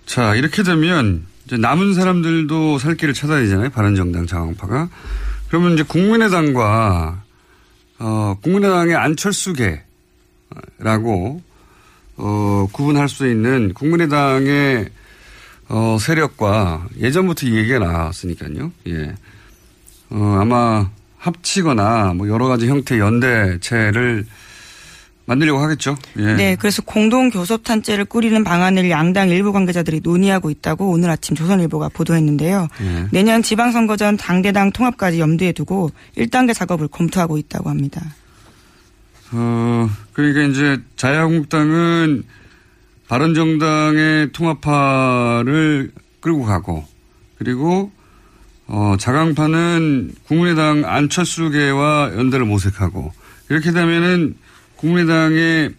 자, 0.05 0.35
이렇게 0.35 0.61
되면 0.63 1.25
이제 1.45 1.57
남은 1.57 1.93
사람들도 1.93 2.79
살 2.79 2.95
길을 2.95 3.13
찾아야 3.13 3.39
되잖아요. 3.41 3.69
바른정당 3.69 4.27
자강파가. 4.27 4.89
그러면 5.47 5.73
이제 5.73 5.83
국민의당과 5.83 7.23
어, 7.99 8.37
국민의당의 8.41 8.95
안철수계라고 8.95 9.81
어, 12.17 12.67
구분할 12.71 13.09
수 13.09 13.27
있는 13.27 13.73
국민의당의 13.73 14.89
어, 15.67 15.97
세력과 15.99 16.87
예전부터 16.99 17.47
이 17.47 17.55
얘기가 17.57 17.79
나왔으니까요. 17.79 18.71
예. 18.87 19.15
어, 20.11 20.37
아마 20.39 20.89
합치거나 21.17 22.13
뭐 22.15 22.27
여러 22.29 22.47
가지 22.47 22.67
형태의 22.67 23.01
연대체를 23.01 24.25
만들려고 25.25 25.59
하겠죠. 25.59 25.97
예. 26.19 26.33
네, 26.35 26.55
그래서 26.55 26.83
공동 26.83 27.31
교섭단체를 27.31 28.05
꾸리는 28.05 28.43
방안을 28.43 28.91
양당 28.91 29.29
일부 29.29 29.51
관계자들이 29.51 30.01
논의하고 30.03 30.51
있다고 30.51 30.91
오늘 30.91 31.09
아침 31.09 31.35
조선일보가 31.35 31.89
보도했는데요. 31.89 32.67
예. 32.81 33.07
내년 33.11 33.41
지방선거 33.41 33.97
전 33.97 34.17
당대당 34.17 34.71
통합까지 34.71 35.19
염두에 35.19 35.51
두고 35.51 35.89
1단계 36.15 36.53
작업을 36.53 36.87
검토하고 36.87 37.39
있다고 37.39 37.71
합니다. 37.71 38.01
어, 39.37 39.89
그러니까 40.13 40.43
이제 40.43 40.81
자유한국당은 40.95 42.23
바른정당의 43.07 44.31
통합파를 44.31 45.91
끌고 46.21 46.43
가고 46.43 46.85
그리고 47.37 47.91
어, 48.67 48.95
자강파는 48.97 50.13
국민의당 50.25 50.85
안철수계와 50.85 52.13
연대를 52.15 52.45
모색하고 52.45 53.11
이렇게 53.49 53.71
되면은 53.71 54.35
국민의당의 54.77 55.73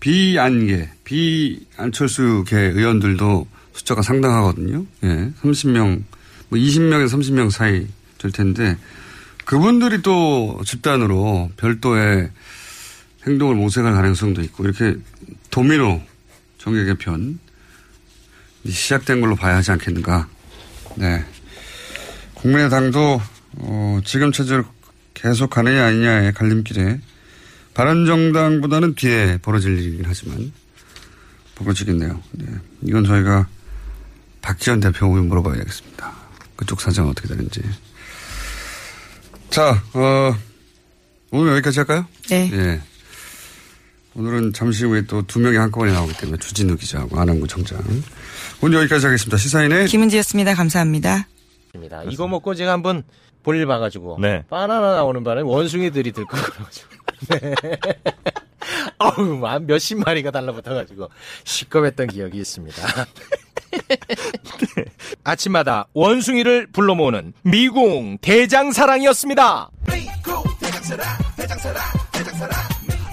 비안계, 0.00 0.90
비안철수계 1.04 2.56
의원들도 2.56 3.46
숫자가 3.72 4.02
상당하거든요. 4.02 4.84
예, 5.04 5.30
30명 5.42 6.02
뭐 6.48 6.58
20명에서 6.58 7.18
30명 7.18 7.50
사이 7.50 7.86
될 8.18 8.32
텐데 8.32 8.76
그분들이 9.44 10.02
또 10.02 10.60
집단으로 10.64 11.50
별도의 11.56 12.30
행동을 13.28 13.54
모색할 13.56 13.92
가능성도 13.92 14.42
있고 14.42 14.64
이렇게 14.64 14.96
도미노 15.50 16.02
정계 16.58 16.84
개편 16.86 17.38
시작된 18.66 19.20
걸로 19.20 19.36
봐야 19.36 19.56
하지 19.56 19.70
않겠는가. 19.72 20.28
네. 20.96 21.24
국민의당도 22.34 23.20
어, 23.58 24.00
지금 24.04 24.32
체제를 24.32 24.64
계속 25.14 25.50
가느냐 25.50 25.86
아니냐의 25.86 26.32
갈림길에 26.32 27.00
바른정당보다는 27.74 28.94
뒤에 28.94 29.38
벌어질 29.38 29.78
일이긴 29.78 30.04
하지만 30.06 30.52
벌어지겠네요. 31.54 32.20
네. 32.32 32.46
이건 32.82 33.04
저희가 33.04 33.46
박지원 34.42 34.80
대표 34.80 35.06
오면 35.06 35.28
물어봐야겠습니다. 35.28 36.12
그쪽 36.56 36.80
사정은 36.80 37.10
어떻게 37.10 37.28
되는지. 37.28 37.62
자, 39.50 39.82
어, 39.92 40.36
오늘 41.30 41.52
여기까지 41.52 41.80
할까요? 41.80 42.06
네. 42.28 42.50
예. 42.52 42.80
오늘은 44.18 44.52
잠시 44.52 44.84
후에 44.84 45.02
또 45.02 45.22
두 45.22 45.38
명이 45.38 45.56
한꺼번에 45.56 45.92
나오기 45.92 46.16
때문에 46.16 46.38
주진우 46.38 46.76
기자하고 46.76 47.20
안한구 47.20 47.46
청장. 47.46 47.78
오늘 48.60 48.78
여기까지 48.80 49.06
하겠습니다. 49.06 49.36
시사인의 49.36 49.86
김은지였습니다. 49.86 50.54
감사합니다. 50.54 51.28
이거 52.10 52.26
먹고 52.26 52.54
제가 52.56 52.72
한번 52.72 53.04
볼일 53.44 53.66
봐가지고 53.66 54.18
네. 54.20 54.42
바나나 54.50 54.96
나오는 54.96 55.22
바람에 55.22 55.48
원숭이들이 55.48 56.10
들고 56.12 56.28
그래가지고 56.36 56.88
네. 57.30 57.54
어우 58.98 59.46
한 59.46 59.66
몇십 59.66 59.98
마리가 59.98 60.32
달라붙어가지고 60.32 61.08
시겁했던 61.44 62.08
기억이 62.08 62.38
있습니다. 62.38 62.82
아침마다 65.22 65.86
원숭이를 65.92 66.66
불러 66.72 66.96
모으는 66.96 67.34
미궁 67.42 68.18
대장사랑이었습니다. 68.20 69.70
장 71.58 72.77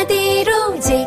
바디로직 0.00 1.06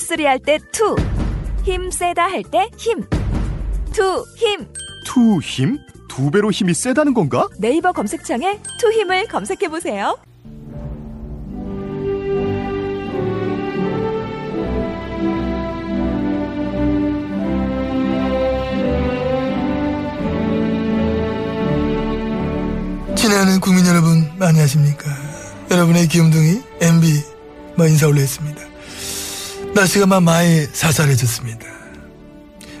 three 0.01 0.25
할 0.25 0.39
때 0.39 0.59
two. 0.71 0.95
힘 1.63 1.91
세다 1.91 2.23
할 2.27 2.43
때 2.43 2.69
힘. 2.77 3.05
투, 3.93 4.25
힘. 4.37 4.67
투 5.05 5.39
힘? 5.39 5.77
두 6.07 6.29
배로 6.31 6.51
힘이 6.51 6.73
세다는 6.73 7.13
건가? 7.13 7.47
네이버 7.59 7.91
검색창에 7.91 8.59
투 8.79 8.91
힘을 8.91 9.27
검색해 9.27 9.69
보세요. 9.69 10.17
친애하는 23.15 23.59
국민 23.59 23.85
여러분 23.85 24.29
안녕하십니까 24.39 25.05
여러분의 25.69 26.07
귀염둥이 26.07 26.61
MB 26.81 27.07
뭐 27.77 27.87
인사 27.87 28.07
올렸습니다 28.07 28.70
날씨가 29.73 30.05
막 30.05 30.21
많이 30.21 30.65
살살해졌습니다. 30.73 31.65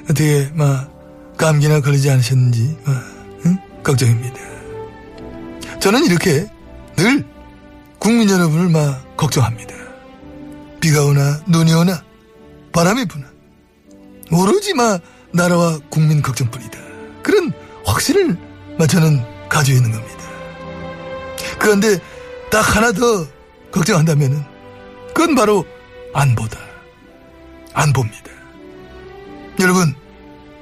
어떻게 0.03 0.49
막 0.53 0.91
감기나 1.37 1.79
걸리지 1.79 2.09
않으셨는지 2.09 2.77
뭐, 2.85 2.93
응? 3.45 3.57
걱정입니다. 3.83 4.39
저는 5.79 6.05
이렇게 6.05 6.47
늘 6.97 7.25
국민 7.97 8.29
여러분을 8.29 8.69
막 8.69 9.17
걱정합니다. 9.17 9.73
비가 10.79 11.05
오나 11.05 11.41
눈이 11.47 11.73
오나 11.73 12.03
바람이 12.73 13.05
부나 13.05 13.27
오로지 14.31 14.73
막 14.73 15.01
나라와 15.33 15.79
국민 15.89 16.21
걱정뿐이다. 16.21 16.77
그런 17.23 17.53
확신을 17.85 18.37
막 18.77 18.87
저는 18.87 19.23
가지고 19.47 19.77
있는 19.77 19.91
겁니다. 19.91 20.17
그런데 21.57 21.99
딱 22.49 22.75
하나 22.75 22.91
더 22.91 23.25
걱정한다면은 23.71 24.43
그건 25.13 25.35
바로 25.35 25.65
안보다. 26.13 26.70
안보입니다. 27.73 28.31
여러분, 29.59 29.93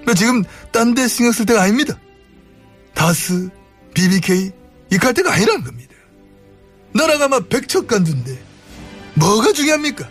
나 0.06 0.14
지금 0.14 0.44
딴 0.72 0.94
데 0.94 1.08
신경 1.08 1.32
쓸 1.32 1.46
때가 1.46 1.62
아닙니다. 1.64 1.98
다스, 2.94 3.50
BBK 3.94 4.52
이갈 4.92 5.14
때가 5.14 5.34
아니라는 5.34 5.64
겁니다. 5.64 5.94
나라가 6.94 7.28
막 7.28 7.48
백척간두인데 7.50 8.38
뭐가 9.16 9.52
중요합니까? 9.54 10.08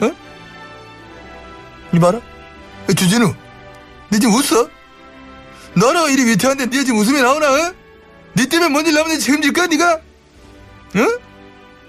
어? 0.00 0.10
이봐라. 1.94 2.20
주진우, 2.88 3.32
니 4.12 4.20
지금 4.20 4.34
웃어? 4.34 4.68
나라가 5.74 6.08
이리 6.08 6.24
위태한데 6.24 6.66
니 6.66 6.84
지금 6.84 6.98
웃음이 7.00 7.20
나오나? 7.20 7.50
어? 7.52 7.74
니 8.36 8.46
때문에 8.48 8.68
뭔 8.70 8.86
일 8.86 8.94
나면 8.94 9.18
책임질 9.18 9.52
거야, 9.52 9.66
니가? 9.66 10.00
응? 10.96 11.18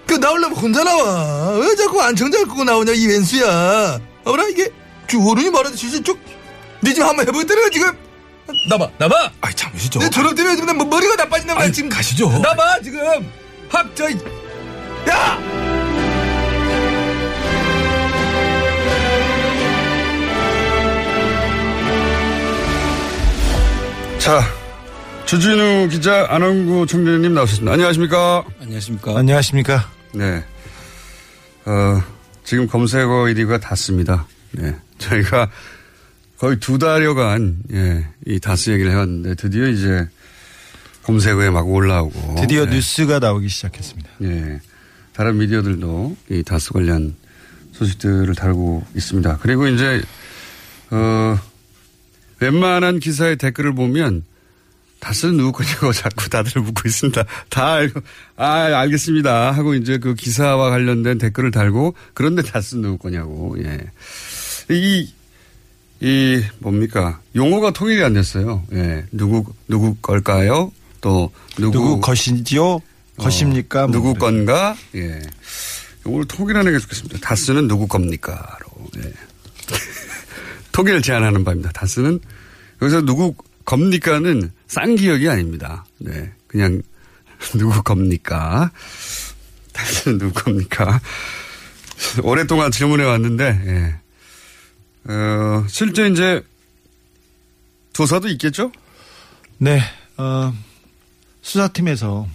그 0.06 0.14
나오려면 0.14 0.56
혼자 0.56 0.82
나와. 0.84 1.58
왜 1.58 1.74
자꾸 1.76 2.00
안청자 2.02 2.38
갖고 2.38 2.64
나오냐, 2.64 2.92
이 2.92 3.06
왼수야. 3.06 4.00
어라, 4.30 4.44
이게, 4.48 4.70
주호른이 5.06 5.50
말하는 5.50 5.76
진짜 5.76 6.02
쭉, 6.02 6.18
니 6.82 6.92
지금 6.94 7.08
한번 7.08 7.26
해보겠다는 7.26 7.70
지금? 7.70 7.90
나봐, 8.68 8.88
나봐! 8.98 9.30
아이, 9.40 9.54
참으시죠. 9.54 9.98
내 10.00 10.08
저런 10.10 10.34
때문에 10.34 10.56
지금 10.56 10.76
뭐 10.76 10.86
머리가 10.86 11.16
나빠진단 11.16 11.56
말이야, 11.56 11.66
아이, 11.68 11.72
지금. 11.72 11.88
가시죠. 11.88 12.28
나봐, 12.38 12.80
지금! 12.82 13.00
합, 13.70 13.86
저, 13.94 14.08
이- 14.08 14.18
야! 15.08 15.38
자, 24.18 24.42
주진우 25.24 25.88
기자, 25.88 26.26
안원구 26.28 26.86
청장님 26.86 27.34
나오셨습니다. 27.34 27.72
안녕하십니까? 27.72 28.44
안녕하십니까. 28.60 29.16
안녕하십니까. 29.18 29.88
네. 30.12 30.44
어, 31.64 32.02
지금 32.48 32.66
검색어 32.66 33.24
1위가 33.24 33.60
닿습니다. 33.60 34.26
네. 34.52 34.74
저희가 34.96 35.50
거의 36.38 36.58
두 36.58 36.78
달여간, 36.78 37.58
예, 37.72 38.08
이 38.24 38.40
다스 38.40 38.70
얘기를 38.70 38.90
해왔는데 38.90 39.34
드디어 39.34 39.68
이제 39.68 40.08
검색어에 41.02 41.50
막 41.50 41.68
올라오고. 41.68 42.36
드디어 42.40 42.64
네. 42.64 42.76
뉴스가 42.76 43.18
나오기 43.18 43.50
시작했습니다. 43.50 44.08
예. 44.22 44.60
다른 45.12 45.36
미디어들도 45.36 46.16
이 46.30 46.42
다스 46.42 46.72
관련 46.72 47.16
소식들을 47.72 48.34
다루고 48.34 48.82
있습니다. 48.96 49.40
그리고 49.42 49.66
이제, 49.66 50.00
어, 50.90 51.38
웬만한 52.40 52.98
기사의 52.98 53.36
댓글을 53.36 53.74
보면 53.74 54.24
다스는 55.00 55.36
누구 55.36 55.52
거냐고 55.52 55.92
자꾸 55.94 56.28
다들 56.28 56.60
묻고 56.62 56.88
있습니다. 56.88 57.24
다 57.48 57.72
알고, 57.74 58.00
아, 58.36 58.46
알겠습니다. 58.80 59.52
하고 59.52 59.74
이제 59.74 59.98
그 59.98 60.14
기사와 60.14 60.70
관련된 60.70 61.18
댓글을 61.18 61.50
달고 61.50 61.94
그런데 62.14 62.42
다스는 62.42 62.82
누구 62.82 62.98
거냐고, 62.98 63.56
예. 63.62 63.78
이, 64.70 65.12
이, 66.00 66.42
뭡니까. 66.58 67.20
용어가 67.34 67.70
통일이 67.72 68.02
안 68.02 68.14
됐어요. 68.14 68.64
예. 68.72 69.04
누구, 69.12 69.44
누구 69.66 69.94
걸까요? 69.96 70.72
또, 71.00 71.30
누구. 71.56 71.72
누구 71.72 72.00
것이지요? 72.00 72.80
것입니까? 73.18 73.84
어, 73.84 73.88
뭐 73.88 73.92
누구. 73.92 74.14
건가? 74.14 74.76
예. 74.94 75.20
오늘 76.04 76.26
통일하는 76.26 76.72
게 76.72 76.78
좋겠습니다. 76.78 77.18
다스는 77.20 77.68
누구 77.68 77.86
겁니까? 77.86 78.56
로. 78.60 78.86
예. 78.98 79.12
통일을 80.72 81.02
제안하는 81.02 81.44
바입니다. 81.44 81.70
다스는 81.72 82.20
여기서 82.80 83.02
누구 83.02 83.34
겁니까는 83.68 84.50
싼 84.66 84.96
기억이 84.96 85.28
아닙니다. 85.28 85.84
네. 85.98 86.32
그냥 86.46 86.80
누구 87.52 87.82
겁니까? 87.82 88.70
당신은 89.74 90.18
누구 90.18 90.42
겁니까? 90.42 90.98
오랫동안 92.22 92.70
질문해 92.70 93.04
왔는데, 93.04 93.44
예. 93.66 95.12
어, 95.12 95.66
실제 95.68 96.08
이제 96.08 96.40
조사도 97.92 98.28
있겠죠? 98.28 98.72
네, 99.58 99.82
어, 100.16 100.54
수사팀에서 101.42 102.26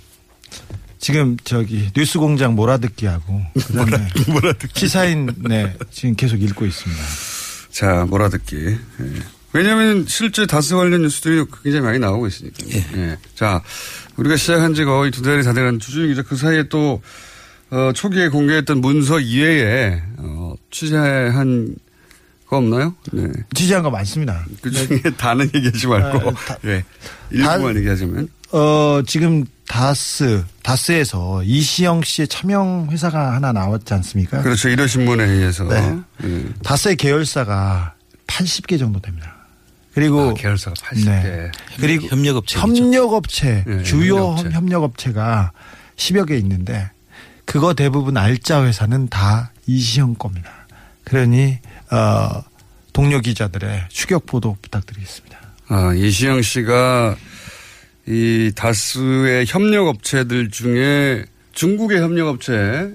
지금 1.00 1.36
저기 1.44 1.90
뉴스 1.96 2.20
공장 2.20 2.54
몰아듣기하고 2.54 3.42
그다음에 3.54 4.08
몰아듣기 4.28 4.80
시사인 4.80 5.34
네 5.40 5.76
지금 5.90 6.16
계속 6.16 6.42
읽고 6.42 6.66
있습니다. 6.66 7.04
자, 7.72 8.06
몰아듣기. 8.06 8.56
예. 8.56 9.43
왜냐하면 9.54 10.06
실제 10.08 10.46
다스 10.46 10.76
관련 10.76 11.04
뉴스들이 11.04 11.46
굉장히 11.64 11.86
많이 11.86 12.00
나오고 12.00 12.28
있으니까. 12.28 12.58
예. 12.98 13.18
자, 13.36 13.62
우리가 14.18 14.36
시작한 14.36 14.74
지 14.74 14.84
거의 14.84 15.12
두 15.12 15.22
달이 15.22 15.44
다 15.44 15.54
돼가는 15.54 15.80
주준희 15.80 16.08
기자 16.10 16.24
그 16.24 16.36
사이에 16.36 16.64
또 16.70 17.02
어, 17.70 17.92
초기에 17.94 18.30
공개했던 18.30 18.82
문서 18.82 19.20
이외에 19.20 20.02
어, 20.18 20.54
취재한 20.72 21.76
거 22.48 22.58
없나요? 22.58 22.96
네. 23.12 23.28
취재한 23.56 23.82
거 23.84 23.90
많습니다. 23.90 24.46
그 24.62 24.70
중에 24.70 25.00
다는 25.18 25.50
얘기하지 25.56 25.88
말고 25.88 26.30
아, 26.30 26.34
다- 26.34 26.58
예. 26.66 26.84
일부만 27.32 27.76
얘기하자면 27.78 28.28
어 28.52 29.02
지금 29.08 29.44
다스 29.68 30.44
다스에서 30.62 31.42
이시영 31.44 32.04
씨의 32.04 32.28
차명 32.28 32.90
회사가 32.92 33.34
하나 33.34 33.52
나왔지 33.52 33.92
않습니까? 33.96 34.44
그렇죠. 34.44 34.70
이런 34.70 34.88
신문에 34.88 35.24
의해서 35.24 35.64
네. 35.64 35.98
예. 36.26 36.46
다스의 36.64 36.96
계열사가 36.98 37.96
80개 38.28 38.78
정도 38.78 39.00
됩니다. 39.00 39.33
그리고 39.94 40.30
아, 40.30 40.34
계열사가 40.34 40.74
80개. 40.76 41.06
네. 41.06 41.52
그리고 41.80 42.08
협력업체 42.08 42.60
협력업체 42.60 43.64
네, 43.68 43.84
주요 43.84 44.16
협력업체. 44.18 44.50
협력업체가 44.50 45.52
10여 45.96 46.28
개 46.28 46.38
있는데 46.38 46.90
그거 47.46 47.74
대부분 47.74 48.18
알짜 48.18 48.66
회사는 48.66 49.10
다 49.10 49.52
이시영 49.68 50.16
겁니다. 50.16 50.50
그러니 51.04 51.60
어 51.92 52.44
동료 52.94 53.20
기자들의 53.20 53.86
추격 53.90 54.26
보도 54.26 54.58
부탁드리겠습니다. 54.62 55.38
아, 55.68 55.94
이시영 55.94 56.42
씨가 56.42 57.16
이 58.08 58.52
다스의 58.56 59.46
협력업체들 59.48 60.50
중에 60.50 61.26
중국의 61.54 62.02
협력업체 62.02 62.92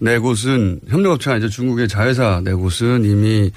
네 0.00 0.18
곳은 0.18 0.80
협력업체가 0.88 1.34
아니죠. 1.36 1.48
중국의 1.48 1.88
자회사 1.88 2.40
네 2.44 2.52
곳은 2.52 3.04
이미 3.04 3.50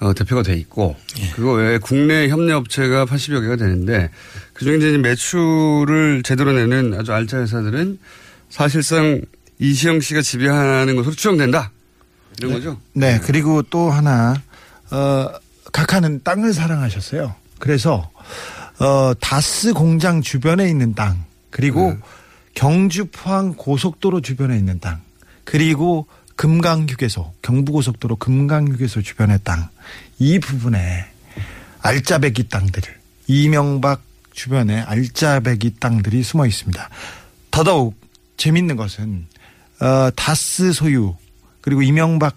어, 0.00 0.14
대표가 0.14 0.42
돼 0.42 0.54
있고 0.54 0.96
그거 1.34 1.52
외에 1.52 1.78
국내 1.78 2.28
협력업체가 2.28 3.06
80여 3.06 3.40
개가 3.40 3.56
되는데 3.56 4.10
그중에 4.52 4.76
이제 4.76 4.98
매출을 4.98 6.22
제대로 6.22 6.52
내는 6.52 6.94
아주 6.94 7.12
알짜 7.12 7.38
회사들은 7.40 7.98
사실상 8.48 9.20
이시영 9.58 10.00
씨가 10.00 10.22
지배하는 10.22 10.96
것으로 10.96 11.14
추정된다. 11.14 11.72
이런 12.38 12.52
거죠. 12.52 12.80
네, 12.92 13.18
그리고 13.22 13.62
또 13.62 13.90
하나, 13.90 14.40
어, 14.90 15.28
각하는 15.72 16.22
땅을 16.22 16.52
사랑하셨어요. 16.52 17.34
그래서, 17.58 18.10
어, 18.78 19.12
다스 19.20 19.72
공장 19.72 20.22
주변에 20.22 20.68
있는 20.68 20.94
땅, 20.94 21.24
그리고 21.50 21.96
경주 22.54 23.06
포항 23.06 23.54
고속도로 23.54 24.20
주변에 24.20 24.56
있는 24.56 24.78
땅, 24.78 25.00
그리고 25.44 26.06
금강휴게소, 26.36 27.32
경부고속도로 27.42 28.16
금강휴게소 28.16 29.02
주변의 29.02 29.40
땅, 29.42 29.68
이 30.18 30.38
부분에 30.38 31.06
알짜배기 31.80 32.48
땅들을, 32.48 32.94
이명박 33.28 34.02
주변에 34.32 34.80
알짜배기 34.80 35.76
땅들이 35.80 36.22
숨어 36.22 36.46
있습니다. 36.46 36.88
더더욱 37.50 37.94
재밌는 38.36 38.76
것은, 38.76 39.26
어, 39.80 40.10
다스 40.14 40.72
소유, 40.72 41.14
그리고 41.60 41.82
이명박 41.82 42.36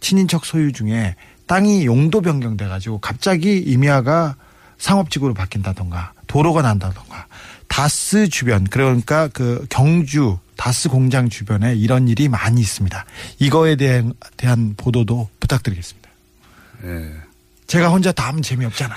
친인척 0.00 0.44
소유 0.44 0.72
중에 0.72 1.14
땅이 1.46 1.84
용도 1.84 2.20
변경돼 2.20 2.68
가지고 2.68 2.98
갑자기 2.98 3.58
임야가 3.58 4.36
상업지구로 4.78 5.34
바뀐다던가 5.34 6.12
도로가 6.26 6.62
난다던가 6.62 7.26
다스 7.68 8.28
주변 8.28 8.64
그러니까 8.64 9.28
그 9.28 9.66
경주 9.68 10.38
다스 10.56 10.88
공장 10.88 11.28
주변에 11.28 11.74
이런 11.74 12.06
일이 12.08 12.28
많이 12.28 12.60
있습니다. 12.60 13.04
이거에 13.38 13.76
대한, 13.76 14.12
대한 14.36 14.74
보도도 14.76 15.28
부탁드리겠습니다. 15.40 15.99
예. 16.84 17.12
제가 17.66 17.88
혼자 17.88 18.10
다 18.12 18.28
하면 18.28 18.42
재미없잖아. 18.42 18.94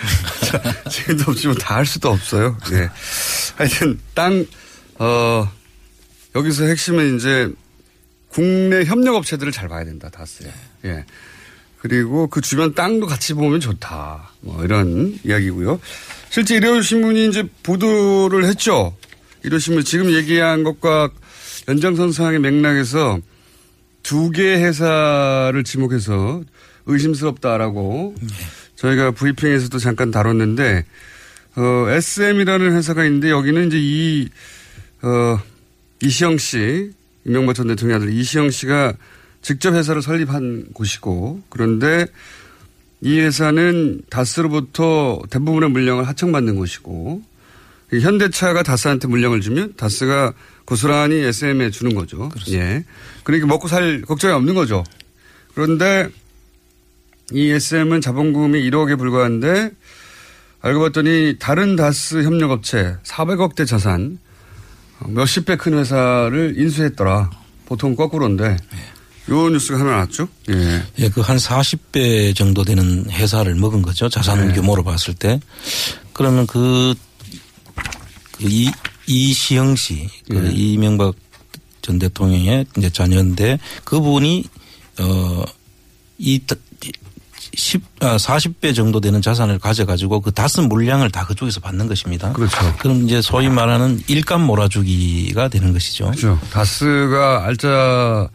책임도 0.90 1.30
없지만 1.30 1.56
다 1.58 1.76
할 1.76 1.86
수도 1.86 2.08
없어요. 2.10 2.56
예. 2.72 2.88
하여튼 3.56 3.98
땅, 4.14 4.44
어, 4.98 5.50
여기서 6.34 6.64
핵심은 6.64 7.16
이제 7.16 7.50
국내 8.28 8.84
협력업체들을 8.84 9.52
잘 9.52 9.68
봐야 9.68 9.84
된다, 9.84 10.08
다스에. 10.10 10.52
예. 10.86 11.04
그리고 11.78 12.26
그 12.28 12.40
주변 12.40 12.74
땅도 12.74 13.06
같이 13.06 13.32
보면 13.34 13.60
좋다. 13.60 14.30
뭐 14.40 14.62
이런 14.64 15.18
이야기고요. 15.24 15.80
실제 16.28 16.56
일요신문이 16.56 17.28
이제 17.28 17.44
보도를 17.62 18.44
했죠. 18.44 18.96
일요신문 19.44 19.84
지금 19.84 20.12
얘기한 20.12 20.62
것과 20.64 21.08
연장선 21.68 22.12
상의 22.12 22.38
맥락에서 22.38 23.18
두 24.02 24.30
개 24.32 24.42
회사를 24.62 25.62
지목해서 25.64 26.42
의심스럽다라고 26.92 28.14
저희가 28.76 29.10
브리핑에서도 29.12 29.78
잠깐 29.78 30.10
다뤘는데 30.10 30.84
어, 31.56 31.90
SM이라는 31.90 32.72
회사가 32.76 33.04
있는데 33.04 33.30
여기는 33.30 33.66
이제 33.68 33.78
이 33.78 34.28
어, 35.02 35.38
이시영 36.02 36.38
씨 36.38 36.92
이명박 37.24 37.54
전 37.54 37.68
대통령 37.68 37.96
아들 37.96 38.12
이시영 38.12 38.50
씨가 38.50 38.94
직접 39.42 39.74
회사를 39.74 40.02
설립한 40.02 40.66
곳이고 40.72 41.42
그런데 41.48 42.06
이 43.02 43.18
회사는 43.18 44.02
다스로부터 44.10 45.22
대부분의 45.30 45.70
물량을 45.70 46.06
하청받는 46.06 46.56
곳이고 46.56 47.22
이 47.92 48.00
현대차가 48.00 48.62
다스한테 48.62 49.08
물량을 49.08 49.40
주면 49.40 49.74
다스가 49.76 50.34
고스란히 50.64 51.16
SM에 51.16 51.70
주는 51.70 51.94
거죠. 51.94 52.30
예. 52.50 52.84
그러니까 53.24 53.48
먹고 53.48 53.66
살 53.66 54.02
걱정이 54.02 54.32
없는 54.34 54.54
거죠. 54.54 54.84
그런데 55.54 56.08
이 57.32 57.50
SM은 57.50 58.00
자본금이 58.00 58.58
1억에 58.70 58.98
불과한데 58.98 59.70
알고 60.62 60.80
봤더니 60.80 61.36
다른 61.38 61.76
다스 61.76 62.22
협력업체 62.22 62.96
400억대 63.04 63.66
자산 63.66 64.18
몇십 65.06 65.46
배 65.46 65.56
큰 65.56 65.78
회사를 65.78 66.54
인수했더라. 66.58 67.30
보통 67.66 67.94
거꾸로인데 67.96 68.56
요 69.30 69.48
뉴스가 69.48 69.78
하나 69.80 69.90
나왔죠. 69.92 70.28
예. 70.50 70.82
예, 70.98 71.08
그 71.08 71.20
한 71.22 71.36
40배 71.36 72.34
정도 72.34 72.64
되는 72.64 73.08
회사를 73.10 73.54
먹은 73.54 73.80
거죠. 73.82 74.08
자산 74.08 74.48
네. 74.48 74.54
규모로 74.54 74.82
봤을 74.82 75.14
때. 75.14 75.40
그러면 76.12 76.46
그, 76.46 76.94
그 78.32 78.44
이, 78.48 78.70
이시영 79.06 79.76
씨, 79.76 80.08
그 80.28 80.36
네. 80.36 80.50
이명박 80.52 81.14
전 81.80 81.98
대통령의 81.98 82.66
이제 82.76 82.90
자녀인데 82.90 83.58
그분이, 83.84 84.44
어, 84.98 85.44
이, 86.18 86.40
10, 87.54 87.82
아, 88.00 88.16
40배 88.16 88.74
정도 88.74 89.00
되는 89.00 89.20
자산을 89.20 89.58
가져가지고 89.58 90.20
그 90.20 90.30
다스 90.32 90.60
물량을 90.60 91.10
다 91.10 91.24
그쪽에서 91.26 91.60
받는 91.60 91.88
것입니다. 91.88 92.32
그렇죠. 92.32 92.56
그럼 92.78 93.04
이제 93.04 93.20
소위 93.20 93.48
말하는 93.48 94.00
일감 94.06 94.42
몰아주기가 94.42 95.48
되는 95.48 95.72
것이죠. 95.72 96.06
그렇죠. 96.06 96.38
다스가 96.52 97.44
알짜 97.44 98.28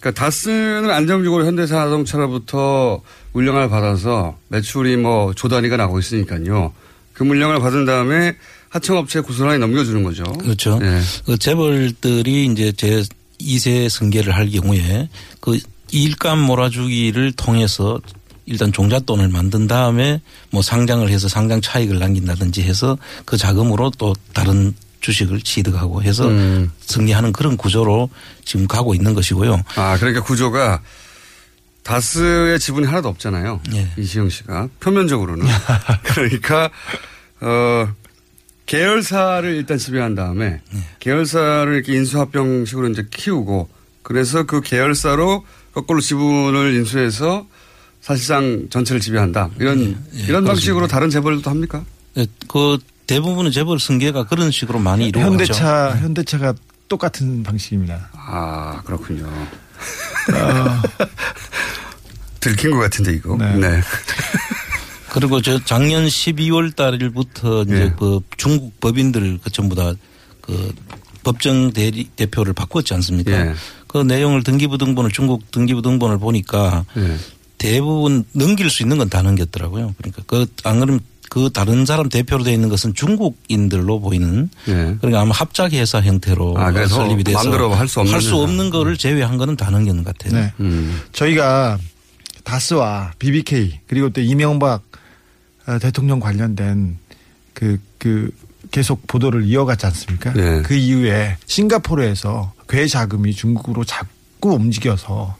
그러니까 0.00 0.24
다스는 0.24 0.90
안정적으로 0.90 1.44
현대자동차로부터 1.46 3.00
물량을 3.32 3.68
받아서 3.68 4.36
매출이 4.48 4.96
뭐 4.96 5.32
조 5.34 5.48
단위가 5.48 5.76
나고 5.76 5.98
있으니까요. 5.98 6.72
그 7.12 7.22
물량을 7.22 7.60
받은 7.60 7.84
다음에 7.84 8.36
하청업체에 8.70 9.22
고스란히 9.22 9.58
넘겨주는 9.58 10.02
거죠. 10.02 10.22
그렇죠. 10.24 10.78
네. 10.78 11.00
그 11.26 11.36
재벌들이 11.36 12.46
이제 12.46 12.72
제 12.72 13.02
2세 13.40 13.88
승계를 13.88 14.34
할 14.34 14.48
경우에 14.50 15.08
그 15.40 15.58
일감 15.90 16.38
몰아주기를 16.40 17.32
통해서 17.32 17.98
일단 18.50 18.72
종잣돈을 18.72 19.28
만든 19.28 19.68
다음에 19.68 20.20
뭐 20.50 20.60
상장을 20.60 21.08
해서 21.08 21.28
상장 21.28 21.60
차익을 21.60 22.00
남긴다든지 22.00 22.62
해서 22.62 22.98
그 23.24 23.36
자금으로 23.36 23.92
또 23.96 24.12
다른 24.32 24.74
주식을 25.00 25.40
취득하고 25.40 26.02
해서 26.02 26.26
음. 26.26 26.70
승리하는 26.80 27.32
그런 27.32 27.56
구조로 27.56 28.10
지금 28.44 28.66
가고 28.66 28.92
있는 28.92 29.14
것이고요. 29.14 29.62
아, 29.76 29.96
그러니까 29.98 30.22
구조가 30.24 30.82
다스의 31.84 32.58
지분이 32.58 32.86
하나도 32.86 33.08
없잖아요. 33.08 33.60
예. 33.72 33.88
이시영 33.96 34.28
씨가 34.28 34.68
표면적으로는 34.80 35.46
그러니까 36.02 36.70
어 37.40 37.88
계열사를 38.66 39.54
일단 39.54 39.78
지배한 39.78 40.16
다음에 40.16 40.60
예. 40.74 40.78
계열사를 40.98 41.72
이렇게 41.72 41.94
인수합병식으로 41.94 42.88
이제 42.88 43.06
키우고 43.10 43.68
그래서 44.02 44.42
그 44.42 44.60
계열사로 44.60 45.44
거꾸로 45.72 46.00
지분을 46.00 46.74
인수해서 46.74 47.46
사실상 48.00 48.66
전체를 48.70 49.00
지배한다. 49.00 49.50
이런 49.58 49.96
예, 50.14 50.22
이런 50.22 50.44
방식으로. 50.44 50.86
다른 50.86 51.10
재벌도 51.10 51.50
합니까? 51.50 51.84
예, 52.16 52.26
그 52.48 52.78
대부분은 53.06 53.50
재벌 53.50 53.78
승계가 53.78 54.24
그런 54.24 54.50
식으로 54.50 54.78
많이 54.78 55.08
이루어졌죠. 55.08 55.32
현대차 55.32 55.96
현대차가 55.98 56.54
똑같은 56.88 57.42
방식입니다. 57.42 58.08
아 58.12 58.80
그렇군요. 58.84 59.28
들킨 62.40 62.70
것 62.70 62.78
같은데 62.78 63.12
이거. 63.12 63.36
네. 63.36 63.80
그리고 65.12 65.42
저 65.42 65.62
작년 65.64 66.06
12월 66.06 66.74
달부터 66.74 67.62
이제 67.64 67.74
예. 67.74 67.94
그 67.98 68.20
중국 68.36 68.78
법인들 68.80 69.40
그 69.42 69.50
전부 69.50 69.74
다 69.74 69.94
그 70.50 70.74
법정 71.22 71.72
대리 71.72 72.04
대표를 72.16 72.52
바꿨지 72.54 72.92
않습니까? 72.94 73.30
예. 73.30 73.54
그 73.86 73.98
내용을 73.98 74.42
등기부등본을 74.42 75.10
중국 75.12 75.50
등기부등본을 75.50 76.18
보니까 76.18 76.84
예. 76.96 77.16
대부분 77.60 78.24
넘길 78.32 78.70
수 78.70 78.82
있는 78.82 78.96
건 78.98 79.08
다 79.10 79.22
넘겼더라고요. 79.22 79.94
그러니까 79.98 80.22
그 80.26 80.46
안 80.64 80.80
그러면 80.80 81.00
그 81.28 81.48
다른 81.52 81.86
사람 81.86 82.08
대표로 82.08 82.42
되어 82.42 82.52
있는 82.54 82.68
것은 82.68 82.92
중국인들로 82.94 84.00
보이는 84.00 84.50
예. 84.66 84.72
그러니까 85.00 85.20
아마 85.20 85.32
합작 85.32 85.72
회사 85.72 86.00
형태로 86.00 86.56
아, 86.58 86.72
그래서 86.72 86.96
설립이 86.96 87.22
돼서 87.22 87.38
마음대로 87.38 87.72
할수 87.72 88.00
없는 88.00 88.12
할수 88.14 88.28
회사. 88.30 88.36
없는 88.42 88.70
거를 88.70 88.96
제외한 88.96 89.36
거는 89.36 89.56
다 89.56 89.70
넘기는 89.70 90.02
것 90.02 90.16
같아요. 90.18 90.40
네. 90.40 90.52
음. 90.58 91.00
저희가 91.12 91.78
다스와 92.42 93.12
BBK 93.20 93.78
그리고 93.86 94.10
또 94.10 94.20
이명박 94.20 94.82
어, 95.66 95.78
대통령 95.78 96.18
관련된 96.18 96.98
그, 97.54 97.78
그 97.98 98.30
계속 98.72 99.06
보도를 99.06 99.44
이어갔지 99.44 99.86
않습니까? 99.86 100.32
네. 100.32 100.62
그 100.62 100.74
이후에 100.74 101.36
싱가포르에서 101.46 102.54
괴 102.68 102.86
자금이 102.88 103.34
중국으로 103.34 103.84
자꾸 103.84 104.54
움직여서 104.54 105.36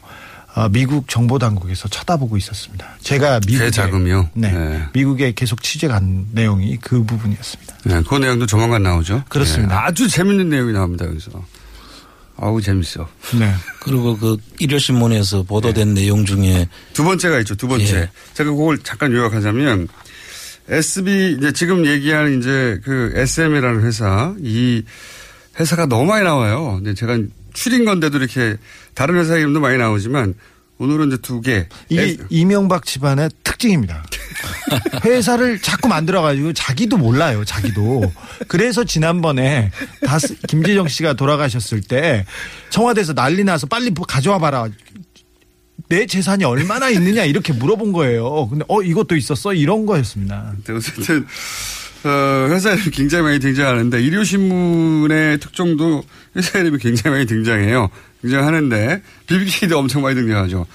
미국 0.71 1.07
정보 1.07 1.39
당국에서 1.39 1.87
쳐다보고 1.87 2.37
있었습니다. 2.37 2.87
제가 3.01 3.39
미국에 3.47 3.65
괴 3.65 3.71
자금이요? 3.71 4.29
네, 4.33 4.51
네. 4.51 4.83
미국에 4.93 5.33
계속 5.33 5.63
취재 5.63 5.87
간 5.87 6.27
내용이 6.31 6.77
그 6.77 7.03
부분이었습니다. 7.03 7.77
네, 7.85 8.01
그 8.07 8.15
내용도 8.15 8.45
조만간 8.45 8.83
나오죠. 8.83 9.23
그렇습니다. 9.29 9.75
네, 9.75 9.81
아주 9.81 10.07
재밌는 10.07 10.49
내용이 10.49 10.73
나옵니다 10.73 11.05
여기서. 11.05 11.31
아우 12.37 12.59
재밌어. 12.59 13.07
네. 13.39 13.53
그리고 13.81 14.17
그 14.17 14.37
일요 14.59 14.79
신문에서 14.79 15.43
보도된 15.43 15.93
내용 15.93 16.25
중에 16.25 16.67
두 16.93 17.03
번째가 17.03 17.39
있죠. 17.39 17.55
두 17.55 17.67
번째. 17.67 17.95
예. 17.95 18.09
제가 18.33 18.49
그걸 18.49 18.79
잠깐 18.79 19.11
요약하자면 19.13 19.87
SB 20.67 21.37
이제 21.37 21.51
지금 21.51 21.85
얘기하는 21.85 22.39
이제 22.39 22.79
그 22.83 23.11
SM이라는 23.15 23.83
회사 23.83 24.33
이 24.39 24.83
회사가 25.59 25.85
너무 25.85 26.05
많이 26.05 26.23
나와요. 26.23 26.75
근데 26.77 26.93
제가 26.93 27.19
추린 27.53 27.85
건데도 27.85 28.17
이렇게 28.17 28.57
다른 28.93 29.15
회사 29.15 29.35
이름도 29.37 29.59
많이 29.59 29.77
나오지만 29.77 30.33
오늘은 30.77 31.07
이제 31.09 31.17
두 31.21 31.41
개. 31.41 31.67
이게 31.89 32.01
S- 32.01 32.25
이명박 32.29 32.85
집안의 32.85 33.29
특징입니다. 33.43 34.03
회사를 35.05 35.61
자꾸 35.61 35.87
만들어가지고 35.87 36.53
자기도 36.53 36.97
몰라요, 36.97 37.45
자기도. 37.45 38.11
그래서 38.47 38.83
지난번에 38.83 39.71
다스, 40.05 40.35
김재정 40.47 40.87
씨가 40.87 41.13
돌아가셨을 41.13 41.81
때 41.81 42.25
청와대에서 42.71 43.13
난리 43.13 43.43
나서 43.43 43.67
빨리 43.67 43.91
뭐 43.91 44.05
가져와 44.05 44.39
봐라. 44.39 44.67
내 45.87 46.05
재산이 46.05 46.45
얼마나 46.45 46.89
있느냐 46.89 47.25
이렇게 47.25 47.51
물어본 47.53 47.91
거예요. 47.91 48.47
근데 48.47 48.63
어 48.69 48.81
이것도 48.81 49.15
있었어 49.17 49.53
이런 49.53 49.85
거였습니다. 49.85 50.53
네, 50.65 50.73
어쨌든 50.73 51.27
어, 52.03 52.47
회사 52.49 52.71
이름이 52.71 52.89
굉장히 52.91 53.23
많이 53.23 53.39
등장하는데 53.39 54.01
일요신문의 54.01 55.39
특종도 55.39 56.03
회사 56.35 56.59
이름이 56.59 56.79
굉장히 56.79 57.15
많이 57.15 57.25
등장해요. 57.25 57.89
등장하는데 58.21 59.01
BBK도 59.27 59.77
엄청 59.77 60.01
많이 60.01 60.15
등장하죠. 60.15 60.65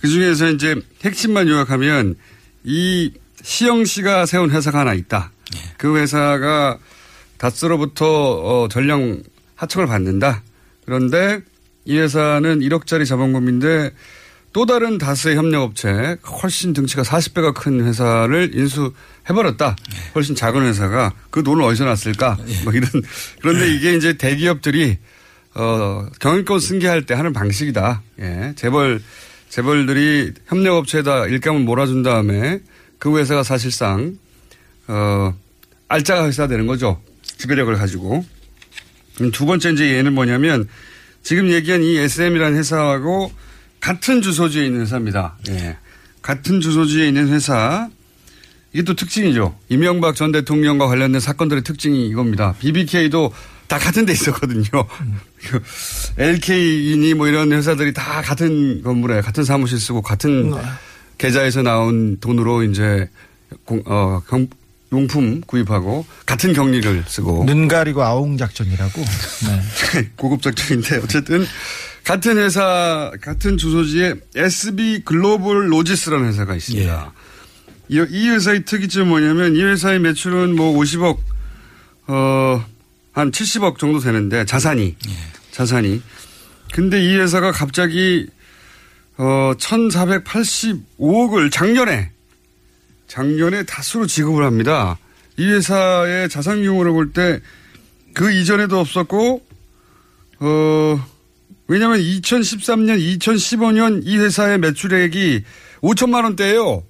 그 0.00 0.08
중에서 0.08 0.50
이제 0.50 0.76
핵심만 1.04 1.48
요약하면 1.48 2.16
이 2.64 3.12
시영 3.42 3.84
씨가 3.84 4.26
세운 4.26 4.50
회사가 4.50 4.80
하나 4.80 4.94
있다. 4.94 5.32
그 5.78 5.96
회사가 5.96 6.78
다스로부터 7.38 8.06
어, 8.06 8.68
전량 8.68 9.22
하청을 9.56 9.86
받는다. 9.88 10.42
그런데 10.84 11.40
이 11.84 11.98
회사는 11.98 12.60
1억짜리 12.60 13.06
자본금인데 13.06 13.92
또 14.52 14.66
다른 14.66 14.98
다스의 14.98 15.36
협력업체 15.36 16.18
훨씬 16.42 16.72
등치가 16.74 17.02
40배가 17.02 17.54
큰 17.54 17.84
회사를 17.86 18.50
인수해버렸다. 18.54 19.76
훨씬 20.14 20.34
작은 20.34 20.62
회사가 20.66 21.12
그 21.30 21.42
돈을 21.42 21.62
어디서 21.64 21.84
났을까? 21.84 22.38
뭐 22.64 22.72
이런 22.72 22.88
그런데 23.40 23.72
이게 23.74 23.94
이제 23.94 24.12
대기업들이 24.12 24.98
어 25.54 26.06
경영권 26.20 26.60
승계할 26.60 27.06
때 27.06 27.14
하는 27.14 27.32
방식이다. 27.32 28.02
예, 28.20 28.52
재벌 28.56 29.02
재벌들이 29.48 30.32
협력업체에다 30.46 31.26
일감을 31.26 31.60
몰아준 31.60 32.02
다음에 32.02 32.60
그 32.98 33.18
회사가 33.18 33.42
사실상 33.42 34.18
어 34.86 35.34
알짜가 35.88 36.26
회사가 36.26 36.48
되는 36.48 36.66
거죠. 36.66 37.00
지배력을 37.22 37.74
가지고. 37.74 38.24
두 39.32 39.46
번째 39.46 39.72
이제 39.72 39.96
얘는 39.96 40.14
뭐냐면 40.14 40.68
지금 41.22 41.48
얘기한 41.50 41.82
이 41.82 41.96
SM이라는 41.98 42.58
회사하고 42.58 43.30
같은 43.82 44.22
주소지에 44.22 44.66
있는 44.66 44.82
회사입니다. 44.82 45.36
예. 45.48 45.76
같은 46.22 46.60
주소지에 46.60 47.08
있는 47.08 47.28
회사. 47.28 47.90
이게 48.72 48.84
또 48.84 48.94
특징이죠. 48.94 49.58
이명박 49.68 50.14
전 50.14 50.30
대통령과 50.30 50.86
관련된 50.86 51.20
사건들의 51.20 51.64
특징이 51.64 52.06
이겁니다. 52.06 52.54
BBK도 52.60 53.34
다 53.66 53.78
같은 53.78 54.06
데 54.06 54.12
있었거든요. 54.12 54.64
LK이니 56.16 57.14
뭐 57.14 57.26
이런 57.26 57.52
회사들이 57.52 57.92
다 57.92 58.22
같은 58.22 58.82
건물에 58.82 59.20
같은 59.20 59.42
사무실 59.42 59.80
쓰고 59.80 60.00
같은 60.00 60.54
계좌에서 61.18 61.62
나온 61.62 62.18
돈으로 62.20 62.62
이제 62.62 63.10
공, 63.64 63.82
어, 63.84 64.22
경, 64.28 64.46
용품 64.92 65.40
구입하고 65.46 66.06
같은 66.26 66.52
격리를 66.52 67.04
쓰고 67.06 67.44
눈 67.46 67.66
가리고 67.66 68.02
아웅 68.02 68.36
작전이라고. 68.36 69.00
네. 69.00 70.10
고급 70.16 70.42
작전인데 70.42 70.98
어쨌든 70.98 71.46
같은 72.04 72.36
회사 72.38 73.10
같은 73.20 73.56
주소지에 73.56 74.14
SB 74.36 75.02
글로벌 75.04 75.72
로지스라는 75.72 76.28
회사가 76.28 76.54
있습니다. 76.54 77.12
이, 77.88 78.06
이 78.10 78.28
회사의 78.28 78.64
특이점은 78.64 79.08
뭐냐면 79.08 79.56
이 79.56 79.62
회사의 79.62 79.98
매출은 80.00 80.54
뭐 80.54 80.78
50억 80.78 81.18
어 82.08 82.72
한 83.12 83.30
70억 83.30 83.78
정도 83.78 84.00
되는데 84.00 84.44
자산이 84.44 84.96
자산이 85.50 86.02
근데 86.72 87.02
이 87.04 87.16
회사가 87.16 87.52
갑자기 87.52 88.26
어 89.18 89.52
1,485억을 89.58 91.52
작년에 91.52 92.10
작년에 93.16 93.64
다수로 93.64 94.06
지급을 94.06 94.42
합니다. 94.44 94.96
이 95.36 95.44
회사의 95.46 96.28
자산 96.30 96.62
규모를 96.62 96.92
볼 96.92 97.12
때 97.12 97.40
그 98.14 98.30
이전에도 98.30 98.78
없었고 98.78 99.42
어 100.40 101.06
왜냐하면 101.66 101.98
2013년, 102.00 102.98
2015년 103.18 104.02
이 104.04 104.18
회사의 104.18 104.58
매출액이 104.58 105.42
5천만 105.82 106.24
원대예요. 106.24 106.82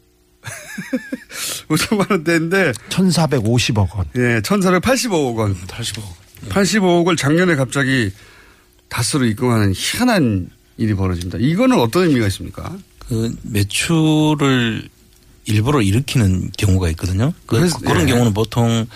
5천만 1.68 2.10
원대인데 2.10 2.72
1,450억 2.88 3.94
원. 3.96 4.06
예, 4.16 4.40
1,485억 4.40 5.36
원. 5.36 5.54
85억. 5.66 6.02
85억을 6.48 7.16
작년에 7.16 7.54
갑자기 7.54 8.10
다스로 8.88 9.24
입금하는 9.26 9.72
희한한 9.76 10.50
일이 10.78 10.94
벌어집니다. 10.94 11.38
이거는 11.40 11.78
어떤 11.78 12.08
의미가 12.08 12.26
있습니까? 12.26 12.76
그 12.98 13.32
매출을 13.42 14.88
일부러 15.46 15.80
일으키는 15.82 16.50
경우가 16.56 16.88
있거든요. 16.90 17.32
그, 17.46 17.56
런 17.82 18.08
예. 18.08 18.12
경우는 18.12 18.32
보통 18.34 18.86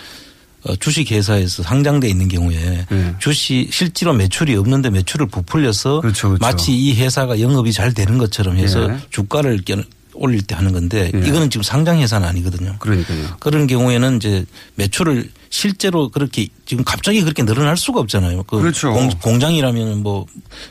어, 0.63 0.75
주식회사에서 0.75 1.63
상장돼 1.63 2.09
있는 2.09 2.27
경우에 2.27 2.85
예. 2.91 3.15
주식 3.19 3.67
실제로 3.71 4.13
매출이 4.13 4.55
없는데 4.55 4.89
매출을 4.89 5.27
부풀려서 5.27 6.01
그렇죠, 6.01 6.29
그렇죠. 6.29 6.41
마치 6.41 6.73
이 6.73 6.95
회사가 6.95 7.39
영업이 7.39 7.71
잘 7.73 7.93
되는 7.93 8.17
것처럼 8.17 8.57
해서 8.57 8.89
예. 8.91 8.97
주가를 9.09 9.61
깨- 9.63 9.83
올릴 10.19 10.41
때 10.41 10.55
하는 10.55 10.71
건데 10.73 11.11
예. 11.13 11.19
이거는 11.27 11.51
지금 11.51 11.61
상장 11.61 11.99
회사는 11.99 12.27
아니거든요. 12.27 12.75
그러니까요. 12.79 13.37
그런 13.39 13.67
경우에는 13.67 14.15
이제 14.17 14.45
매출을 14.75 15.29
실제로 15.51 16.09
그렇게 16.09 16.47
지금 16.65 16.83
갑자기 16.83 17.21
그렇게 17.21 17.43
늘어날 17.45 17.77
수가 17.77 17.99
없잖아요. 17.99 18.41
그 18.43 18.59
그렇죠. 18.59 18.93
공, 19.21 19.39
장이라면 19.39 20.01
뭐 20.01 20.25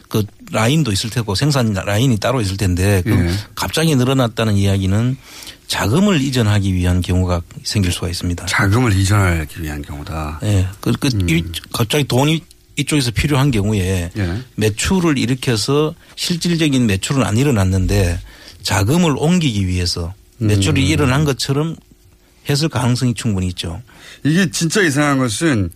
그 0.09 0.25
라인도 0.53 0.91
있을 0.93 1.11
테고 1.11 1.35
생산 1.35 1.73
라인이 1.73 2.17
따로 2.19 2.41
있을 2.41 2.57
텐데 2.57 3.03
그 3.05 3.11
예. 3.13 3.31
갑자기 3.55 3.95
늘어났다는 3.97 4.57
이야기는 4.57 5.17
자금을 5.67 6.21
이전하기 6.21 6.73
위한 6.75 7.01
경우가 7.01 7.43
생길 7.65 7.91
수가 7.93 8.09
있습니다. 8.09 8.47
자금을 8.47 8.93
이전하기 8.93 9.63
위한 9.63 9.83
경우다. 9.83 10.41
예. 10.45 10.69
그, 10.81 10.93
그 10.93 11.09
음. 11.15 11.29
이- 11.29 11.45
갑자기 11.73 12.05
돈이 12.05 12.43
이쪽에서 12.77 13.11
필요한 13.11 13.51
경우에 13.51 14.11
예. 14.17 14.43
매출을 14.57 15.19
일으켜서 15.19 15.95
실질적인 16.15 16.87
매출은 16.87 17.23
안 17.25 17.37
일어났는데 17.37 18.21
자금을 18.63 19.15
옮기기 19.17 19.67
위해서 19.67 20.15
매출이 20.39 20.83
음. 20.83 20.87
일어난 20.87 21.25
것처럼 21.25 21.77
했을 22.49 22.69
가능성이 22.69 23.15
충분히 23.15 23.49
있죠. 23.49 23.83
이게 24.25 24.51
진짜 24.51 24.83
이상한 24.83 25.19
것은 25.19 25.71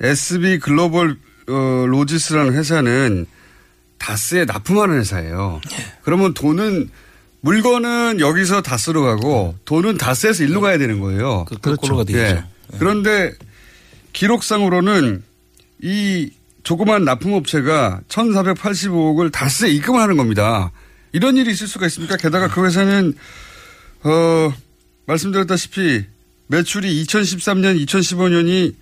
SB 0.00 0.58
글로벌 0.58 1.16
어, 1.48 1.86
로지스라는 1.88 2.54
회사는 2.54 3.26
다스에 3.98 4.44
납품하는 4.44 4.98
회사예요. 5.00 5.60
그러면 6.02 6.34
돈은 6.34 6.90
물건은 7.42 8.20
여기서 8.20 8.62
다스로 8.62 9.02
가고 9.02 9.56
돈은 9.64 9.98
다스에서 9.98 10.44
일로 10.44 10.60
가야 10.60 10.78
되는 10.78 11.00
거예요. 11.00 11.44
그 11.48 11.58
거꾸로가 11.58 12.04
되겠죠. 12.04 12.36
예. 12.36 12.44
그런데 12.78 13.32
기록상으로는 14.12 15.22
이 15.82 16.30
조그만 16.62 17.04
납품업체가 17.04 18.00
1,485억을 18.08 19.32
다스에 19.32 19.70
입금을 19.70 20.00
하는 20.00 20.16
겁니다. 20.16 20.70
이런 21.10 21.36
일이 21.36 21.50
있을 21.50 21.66
수가 21.66 21.86
있습니까? 21.86 22.16
게다가 22.16 22.48
그 22.48 22.64
회사는 22.64 23.14
어 24.04 24.52
말씀드렸다시피 25.06 26.04
매출이 26.46 27.04
2013년, 27.04 27.84
2015년이 27.84 28.74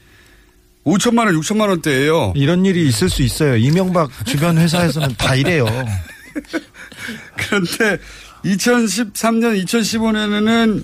5천만 0.85 1.27
원, 1.27 1.41
6천만 1.41 1.69
원대예요. 1.69 2.35
이런 2.37 2.67
일이 2.67 2.87
있을 2.87 3.09
수 3.09 3.23
있어요. 3.23 3.57
이명박 3.57 4.11
주변 4.27 4.59
회사에서는 4.59 5.15
다 5.17 5.35
이래요. 5.35 5.67
그런데 7.37 7.99
2013년, 8.45 9.63
2015년에는 9.65 10.83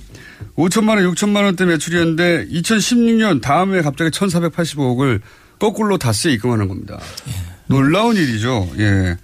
5천만 0.56 0.90
원, 0.90 1.14
6천만 1.14 1.44
원대 1.44 1.64
매출이었는데 1.64 2.48
2016년 2.48 3.40
다음에 3.40 3.82
갑자기 3.82 4.10
1,485억을 4.10 5.20
거꾸로 5.58 5.98
다스에 5.98 6.32
입금하는 6.32 6.68
겁니다. 6.68 6.98
놀라운 7.66 8.16
일이죠. 8.16 8.68
예. 8.78 9.16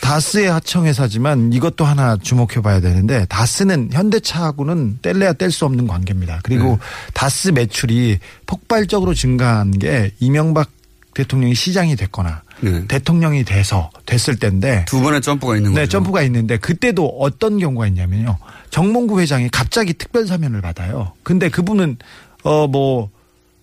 다스의 0.00 0.48
하청회사지만 0.50 1.52
이것도 1.52 1.84
하나 1.84 2.16
주목해 2.16 2.62
봐야 2.62 2.80
되는데 2.80 3.26
다스는 3.26 3.90
현대차하고는 3.92 5.00
뗄래야 5.02 5.32
뗄 5.32 5.50
수 5.50 5.64
없는 5.64 5.88
관계입니다. 5.88 6.40
그리고 6.44 6.70
네. 6.70 6.78
다스 7.12 7.48
매출이 7.48 8.20
폭발적으로 8.46 9.14
증가한 9.14 9.72
게 9.72 10.12
이명박 10.20 10.70
대통령이 11.14 11.56
시장이 11.56 11.96
됐거나 11.96 12.42
대통령이 12.88 13.44
돼서 13.44 13.90
됐을 14.06 14.36
때인데 14.36 14.70
네. 14.70 14.84
두 14.86 15.00
번의 15.00 15.20
점프가 15.20 15.56
있는 15.56 15.74
네, 15.74 15.82
거죠. 15.82 15.90
점프가 15.98 16.22
있는데 16.22 16.56
그때도 16.56 17.16
어떤 17.20 17.58
경우가 17.58 17.86
있냐면요. 17.86 18.38
정몽구 18.70 19.20
회장이 19.20 19.48
갑자기 19.50 19.92
특별 19.94 20.26
사면을 20.26 20.60
받아요. 20.62 21.12
근데 21.22 21.48
그분은 21.48 21.96
어 22.44 22.66
뭐 22.66 23.10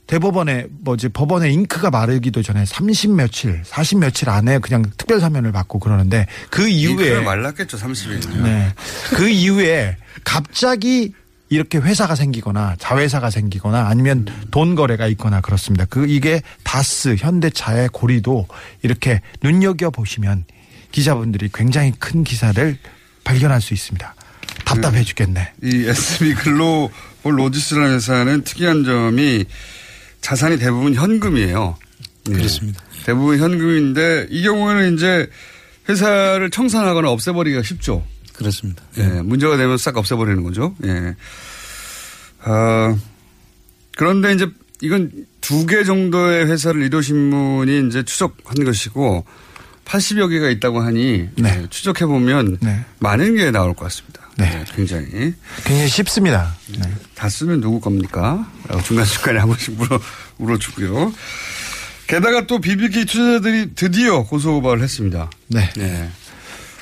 대법원에 0.08 0.68
뭐지 0.70 1.10
법원에 1.10 1.50
잉크가 1.52 1.90
마르기도 1.90 2.42
전에 2.44 2.66
30 2.66 3.12
며칠, 3.12 3.62
40 3.64 4.00
며칠 4.00 4.30
안에 4.30 4.60
그냥 4.60 4.84
특별 4.98 5.20
사면을 5.20 5.52
받고 5.52 5.80
그러는데 5.80 6.28
그 6.50 6.68
이후에 6.68 7.22
말랐겠죠, 7.22 7.78
30일이면. 7.78 8.42
네. 8.44 8.74
그 9.16 9.30
이후에 9.30 9.98
갑자기 10.24 11.14
이렇게 11.54 11.78
회사가 11.78 12.16
생기거나 12.16 12.76
자회사가 12.80 13.30
생기거나 13.30 13.88
아니면 13.88 14.26
돈 14.52 14.76
거래가 14.76 15.08
있거나 15.08 15.42
그렇습니다. 15.42 15.86
그 15.86 16.08
이게 16.08 16.42
다스 16.64 17.16
현대차의 17.18 17.90
고리도 17.94 18.48
이렇게 18.82 19.22
눈여겨 19.42 19.92
보시면 19.92 20.46
기자분들이 20.92 21.50
굉장히 21.54 21.92
큰 22.00 22.24
기사를 22.24 22.78
발견할 23.24 23.62
수 23.62 23.74
있습니다. 23.74 24.16
답답해 24.66 25.04
죽겠네. 25.04 25.54
이 25.64 25.86
SB 25.88 26.36
글로벌 26.36 27.38
로지스라는 27.38 27.96
회사는 27.96 28.44
특이한 28.44 28.84
점이 28.84 29.46
자산이 30.22 30.58
대부분 30.58 30.94
현금이에요. 30.96 31.78
예. 32.30 32.34
그렇습니다. 32.34 32.82
대부분 33.06 33.40
현금인데 33.40 34.28
이 34.30 34.44
경우에는 34.44 34.96
이제 34.96 35.28
회사를 35.90 36.50
청산하거나 36.50 37.10
없애버리기가 37.10 37.64
쉽죠. 37.64 38.06
그렇습니다. 38.34 38.84
예, 38.98 39.04
문제가 39.22 39.58
되면 39.58 39.78
싹 39.78 39.98
없애버리는 39.98 40.44
거죠. 40.44 40.76
예. 40.86 41.16
아, 42.42 42.96
그런데 43.96 44.34
이제 44.34 44.48
이건 44.82 45.12
두 45.42 45.66
개 45.66 45.84
정도의 45.84 46.46
회사를 46.48 46.82
일요신문이 46.84 47.88
이제 47.88 48.04
추적한 48.04 48.64
것이고 48.66 49.26
80여 49.86 50.30
개가 50.30 50.50
있다고 50.50 50.82
하니 50.82 51.28
예, 51.44 51.68
추적해 51.70 52.06
보면 52.06 52.58
많은 53.00 53.36
게 53.36 53.52
나올 53.52 53.74
것 53.74 53.86
같습니다. 53.86 54.22
네, 54.38 54.64
굉장히. 54.76 55.34
굉장히 55.64 55.88
쉽습니다. 55.90 56.56
네. 56.80 56.92
다 57.14 57.30
쓰면 57.30 57.62
누구 57.62 57.80
겁니까? 57.80 58.50
라고 58.68 58.82
중간 58.82 59.06
중간에 59.06 59.38
한 59.40 59.48
번씩 59.48 59.76
물어, 59.76 60.00
물어주고요. 60.38 61.14
게다가 62.08 62.48
또 62.48 62.60
BBK 62.60 63.06
투자자들이 63.06 63.76
드디어 63.76 64.24
고소 64.24 64.54
고발을 64.54 64.82
했습니다. 64.82 65.30
네. 65.48 65.70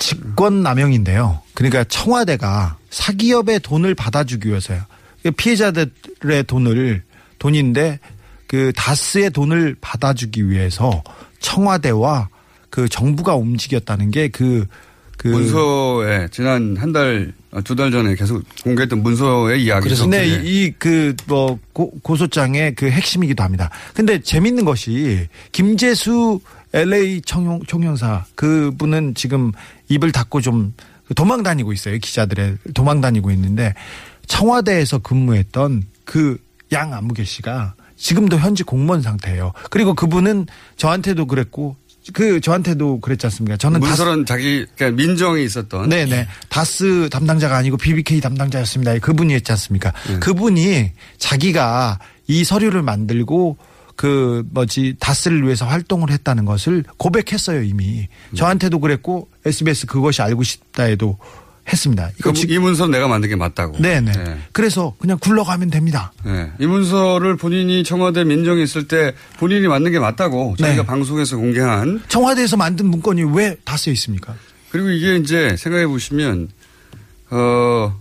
직권 0.02 0.64
남용인데요. 0.64 1.42
그러니까 1.54 1.84
청와대가 1.84 2.76
사기업의 2.90 3.60
돈을 3.60 3.94
받아주기 3.94 4.50
위해서요. 4.50 4.82
피해자들의 5.38 6.44
돈을 6.48 7.04
돈인데 7.38 8.00
그 8.48 8.74
다스의 8.76 9.30
돈을 9.30 9.76
받아주기 9.80 10.50
위해서 10.50 11.04
청와대와 11.40 12.30
그 12.72 12.90
정부가 12.90 13.36
움직였다는 13.36 14.10
게그 14.10 14.66
그 15.18 15.28
문서에 15.28 16.28
지난 16.32 16.76
한 16.78 16.92
달, 16.92 17.32
두 17.64 17.76
달 17.76 17.92
전에 17.92 18.16
계속 18.16 18.44
공개했던 18.64 19.04
문서의 19.04 19.64
이야기죠. 19.64 20.08
네, 20.08 20.26
이그 20.44 21.16
뭐 21.28 21.60
고소장의 21.74 22.74
그 22.74 22.90
핵심이기도 22.90 23.44
합니다. 23.44 23.70
근데 23.94 24.20
재밌는 24.20 24.66
것이 24.66 25.28
김재수 25.52 26.40
LA 26.74 27.22
청용, 27.22 27.62
총영사 27.68 28.26
그분은 28.36 29.16
지금 29.16 29.52
입을 29.90 30.12
닫고 30.12 30.42
좀 30.42 30.74
도망 31.16 31.44
다니고 31.44 31.74
있어요. 31.74 31.98
기자들의 31.98 32.58
도망 32.74 33.02
다니고 33.02 33.32
있는데 33.32 33.74
청와대에서 34.28 35.00
근무했던 35.00 35.84
그양 36.06 36.94
안무계 36.94 37.24
씨가 37.24 37.74
지금도 37.98 38.38
현직 38.40 38.66
공무원 38.66 39.02
상태예요. 39.02 39.54
그리고 39.70 39.94
그분은 39.94 40.48
저한테도 40.78 41.28
그랬고 41.28 41.76
그 42.14 42.42
저한테도 42.42 43.00
그랬지 43.00 43.28
않습니까? 43.28 43.58
저는 43.58 43.80
문서는 43.80 44.26
자기 44.26 44.66
그러니까 44.76 44.98
민정이 44.98 45.44
있었던 45.44 45.90
네네 45.90 46.28
다스 46.50 47.10
담당자가 47.12 47.58
아니고 47.58 47.78
BBK 47.78 48.22
담당자였습니다. 48.22 48.98
그분이 49.00 49.34
했지 49.34 49.52
않습니까? 49.52 49.94
그분이 50.20 50.92
자기가 51.20 52.00
이 52.28 52.44
서류를 52.44 52.82
만들고 52.82 53.58
그 53.96 54.44
뭐지 54.52 54.96
다스를 55.00 55.44
위해서 55.44 55.66
활동을 55.66 56.12
했다는 56.12 56.46
것을 56.46 56.84
고백했어요 56.98 57.62
이미 57.64 58.08
저한테도 58.36 58.80
그랬고 58.80 59.30
SBS 59.46 59.86
그것이 59.86 60.22
알고 60.22 60.44
싶다에도 60.44 61.18
했습니다. 61.72 62.10
그럼 62.22 62.36
이 62.48 62.58
문서 62.58 62.86
는 62.86 62.92
내가 62.92 63.08
만든 63.08 63.30
게 63.30 63.36
맞다고. 63.36 63.78
네네. 63.78 64.12
그래서 64.52 64.96
그냥 65.00 65.18
굴러가면 65.20 65.70
됩니다. 65.70 66.12
네. 66.26 66.52
이 66.60 66.66
문서를 66.66 67.38
본인이 67.38 67.84
청와대 67.84 68.24
민정에 68.24 68.64
있을 68.64 68.88
때 68.88 69.14
본인이 69.38 69.68
만든 69.68 69.92
게 69.92 70.00
맞다고 70.00 70.56
자기가 70.58 70.82
네. 70.82 70.86
방송에서 70.86 71.38
공개한 71.38 72.02
청와대에서 72.08 72.58
만든 72.58 72.88
문건이 72.88 73.24
왜 73.36 73.56
다스에 73.64 73.94
있습니까? 73.94 74.36
그리고 74.72 74.90
이게 74.90 75.18
이제 75.18 75.56
생각해 75.58 75.88
보시면 75.88 76.50
어 77.30 77.96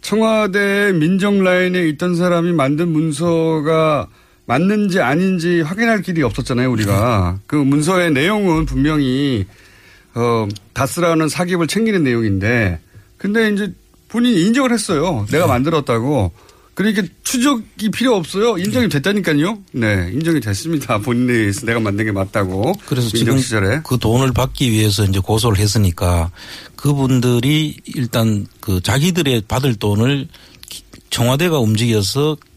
청와대 0.00 0.92
민정 0.92 1.42
라인에 1.42 1.88
있던 1.88 2.16
사람이 2.16 2.52
만든 2.52 2.88
문서가 2.88 4.08
맞는지 4.54 4.98
아닌지 5.00 5.60
확인할 5.60 6.02
길이 6.02 6.24
없었잖아요, 6.24 6.72
우리가. 6.72 7.38
그 7.46 7.54
문서의 7.54 8.10
내용은 8.10 8.66
분명히 8.66 9.46
어 10.14 10.48
다스라는 10.72 11.28
사기업을 11.28 11.68
챙기는 11.68 12.02
내용인데 12.02 12.80
근데 13.16 13.48
이제 13.50 13.72
본인이 14.08 14.42
인정을 14.46 14.72
했어요. 14.72 15.24
내가 15.30 15.46
만들었다고. 15.46 16.32
그러니까 16.74 17.02
추적이 17.22 17.90
필요 17.92 18.16
없어요. 18.16 18.58
인정이 18.58 18.88
됐다니까요. 18.88 19.58
네, 19.72 20.10
인정이 20.14 20.40
됐습니다. 20.40 20.98
의해서 20.98 21.64
내가 21.66 21.78
만든 21.78 22.06
게 22.06 22.10
맞다고. 22.12 22.72
그래서 22.86 23.08
지금 23.10 23.38
시절에. 23.38 23.82
그 23.84 23.98
돈을 23.98 24.32
받기 24.32 24.72
위해서 24.72 25.04
이제 25.04 25.20
고소를 25.20 25.58
했으니까 25.58 26.32
그분들이 26.74 27.76
일단 27.84 28.46
그 28.58 28.80
자기들의 28.80 29.42
받을 29.46 29.76
돈을 29.76 30.26
기- 30.68 30.82
청와대가 31.10 31.58
움직여서 31.60 32.36
대- 32.40 32.49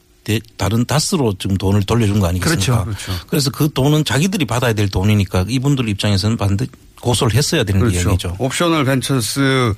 다른 0.58 0.86
다스로 0.86 1.34
지금 1.38 1.58
돈을 1.58 1.84
돌려준 1.84 2.20
거 2.20 2.28
아니겠습니까? 2.28 2.84
그렇죠, 2.84 3.06
그렇죠. 3.06 3.26
그래서 3.32 3.60
그 3.60 3.70
돈은 3.74 4.06
자기들이 4.06 4.46
받아야 4.46 4.74
될 4.74 4.90
돈이니까 4.90 5.46
이분들 5.50 5.90
입장에서는 5.90 6.38
반드시 6.38 6.72
고소를 7.02 7.36
했어야 7.36 7.64
되는 7.64 7.82
그렇죠. 7.82 8.10
이야기죠. 8.10 8.36
옵셔널 8.40 8.86
벤처스 8.86 9.74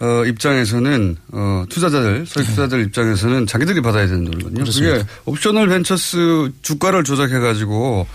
어, 0.00 0.24
입장에서는 0.24 1.16
어, 1.32 1.64
투자자들 1.68 2.24
소액 2.26 2.46
투자자들 2.46 2.84
입장에서는 2.86 3.46
자기들이 3.46 3.82
받아야 3.82 4.06
되는 4.06 4.24
돈이거든요. 4.24 4.54
네. 4.54 4.60
그렇습니다. 4.62 4.98
그게 4.98 5.08
옵셔널 5.26 5.68
벤처스 5.68 6.52
주가를 6.62 7.04
조작해 7.04 7.38
가지고 7.38 8.06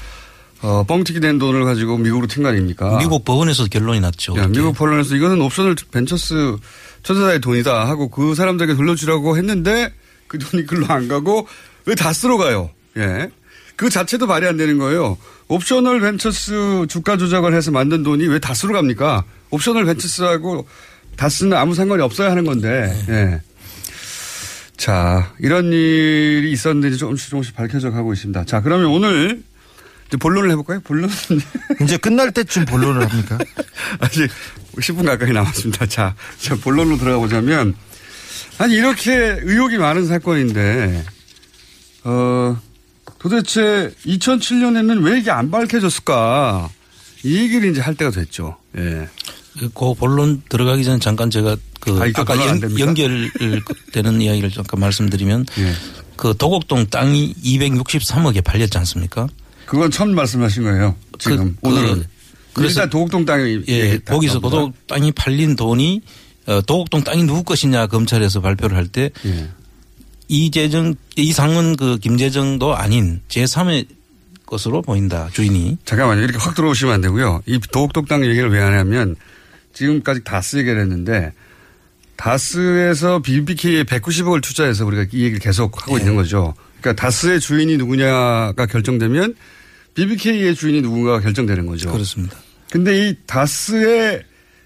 어, 0.62 0.86
뻥튀기 0.88 1.20
된 1.20 1.38
돈을 1.38 1.66
가지고 1.66 1.98
미국으로 1.98 2.28
튄 2.28 2.42
거 2.42 2.48
아닙니까? 2.48 2.98
미국 2.98 3.26
법원에서 3.26 3.66
결론이 3.68 4.00
났죠. 4.00 4.36
야, 4.38 4.48
미국 4.48 4.74
법원에서 4.76 5.16
이거는 5.16 5.42
옵셔널 5.42 5.76
벤처스 5.92 6.56
투자자의 7.04 7.42
돈이다 7.42 7.88
하고 7.88 8.10
그 8.10 8.34
사람들에게 8.34 8.76
돌려주라고 8.76 9.38
했는데 9.38 9.94
그 10.34 10.40
돈이 10.40 10.66
글로 10.66 10.88
안 10.90 11.08
가고 11.08 11.48
왜 11.86 11.94
다스로 11.94 12.40
가요? 12.40 12.72
예. 12.98 13.30
그 13.76 13.92
자체도 13.92 14.26
말이 14.26 14.48
안 14.48 14.58
되는 14.58 14.80
거예요. 14.80 15.18
옵셔널 15.48 16.00
벤처스 16.02 16.88
주가 16.90 17.18
조작을 17.18 17.54
해서 17.54 17.70
만든 17.70 18.02
돈이 18.02 18.28
왜 18.28 18.40
다스로 18.40 18.74
갑니까? 18.74 19.26
옵셔널 19.52 19.86
벤처스하고 19.86 20.68
다스는 21.18 21.56
아무 21.56 21.76
상관이 21.76 22.02
없어야 22.02 22.32
하는 22.32 22.46
건데, 22.46 22.92
예. 23.10 23.42
자, 24.76 25.32
이런 25.40 25.72
일이 25.72 26.52
있었는데 26.52 26.98
조금씩 26.98 27.30
조금씩 27.30 27.56
밝혀져 27.56 27.92
가고 27.92 28.12
있습니다. 28.14 28.46
자, 28.46 28.62
그러면 28.62 28.88
오늘 28.88 29.44
이제 30.08 30.18
본론을 30.18 30.50
해볼까요? 30.52 30.80
본론? 30.82 31.12
이제 31.84 31.98
끝날 31.98 32.32
때쯤 32.32 32.66
본론을 32.66 33.08
합니까? 33.08 33.38
아직 34.00 34.32
10분 34.78 35.06
가까이 35.06 35.32
남았습니다. 35.32 35.86
자, 35.86 36.16
자 36.40 36.56
본론으로 36.56 36.98
들어가 36.98 37.20
보자면 37.20 37.76
아니 38.58 38.76
이렇게 38.76 39.12
의혹이 39.42 39.78
많은 39.78 40.08
사건인데 40.08 41.04
어 42.04 42.58
도대체 43.20 43.94
2007년에는 44.06 45.04
왜 45.04 45.20
이게 45.20 45.32
안 45.32 45.50
밝혀졌을까? 45.50 46.70
이 47.24 47.38
얘기를 47.38 47.70
이제 47.72 47.82
할 47.82 47.96
때가 47.96 48.12
됐죠. 48.12 48.58
예. 48.78 49.08
그 49.74 49.94
본론 49.94 50.42
들어가기 50.50 50.84
전에 50.84 51.00
잠깐 51.00 51.30
제가 51.30 51.56
그 51.80 51.92
아, 52.02 52.06
연, 52.48 52.60
됩니까? 52.60 52.80
연결되는 52.80 54.22
이야기를 54.22 54.52
잠깐 54.52 54.80
말씀드리면 54.82 55.46
예. 55.60 55.74
그 56.18 56.36
도곡동 56.38 56.88
땅이 56.88 57.34
263억에 57.44 58.44
팔렸지 58.44 58.78
않습니까? 58.80 59.28
그건 59.66 59.90
처음 59.90 60.14
말씀하신 60.16 60.64
거예요. 60.64 60.96
지금 61.18 61.56
그- 61.62 61.70
오늘은. 61.70 62.06
그래서- 62.54 62.70
일단 62.82 62.90
도곡동 62.90 63.26
땅이 63.26 63.62
예, 63.70 63.98
거기서 64.00 64.40
도곡 64.40 64.88
땅이 64.88 65.12
팔린 65.14 65.56
돈이 65.56 66.02
어, 66.06 66.23
도곡동 66.46 67.04
땅이 67.04 67.24
누구 67.24 67.44
것이냐 67.44 67.88
검찰에서 67.88 68.42
발표를 68.42 68.76
할때 68.76 69.12
예. 69.26 69.50
이재정 70.28 70.96
이상은 71.16 71.76
그 71.76 71.98
김재정도 71.98 72.76
아닌 72.76 73.22
제3의 73.28 73.88
것으로 74.46 74.82
보인다 74.82 75.30
주인이. 75.34 75.78
잠깐만요. 75.86 76.22
이렇게 76.22 76.38
확 76.38 76.56
들어오시면 76.56 76.94
안 76.94 77.02
되고요. 77.02 77.42
이 77.46 77.60
도곡동 77.72 78.06
땅 78.06 78.26
얘기를 78.26 78.50
왜 78.50 78.60
하냐면 78.62 79.16
지금까지 79.74 80.24
다스 80.24 80.58
얘기를 80.58 80.80
했는데 80.82 81.32
다스에서 82.16 83.20
BBK에 83.20 83.84
190억을 83.84 84.42
투자해서 84.42 84.86
우리가 84.86 85.04
이 85.12 85.24
얘기를 85.24 85.40
계속 85.40 85.82
하고 85.82 85.98
있는 85.98 86.16
거죠. 86.16 86.54
그러니까 86.80 87.02
다스의 87.02 87.40
주인이 87.40 87.78
누구냐가 87.78 88.66
결정되면 88.66 89.36
BBK의 89.96 90.56
주인이 90.56 90.82
누군가가 90.82 91.20
결정되는 91.22 91.66
거죠. 91.66 91.92
그렇습니다. 91.92 92.38
근데 92.70 93.10
이 93.10 93.16
다스 93.26 94.22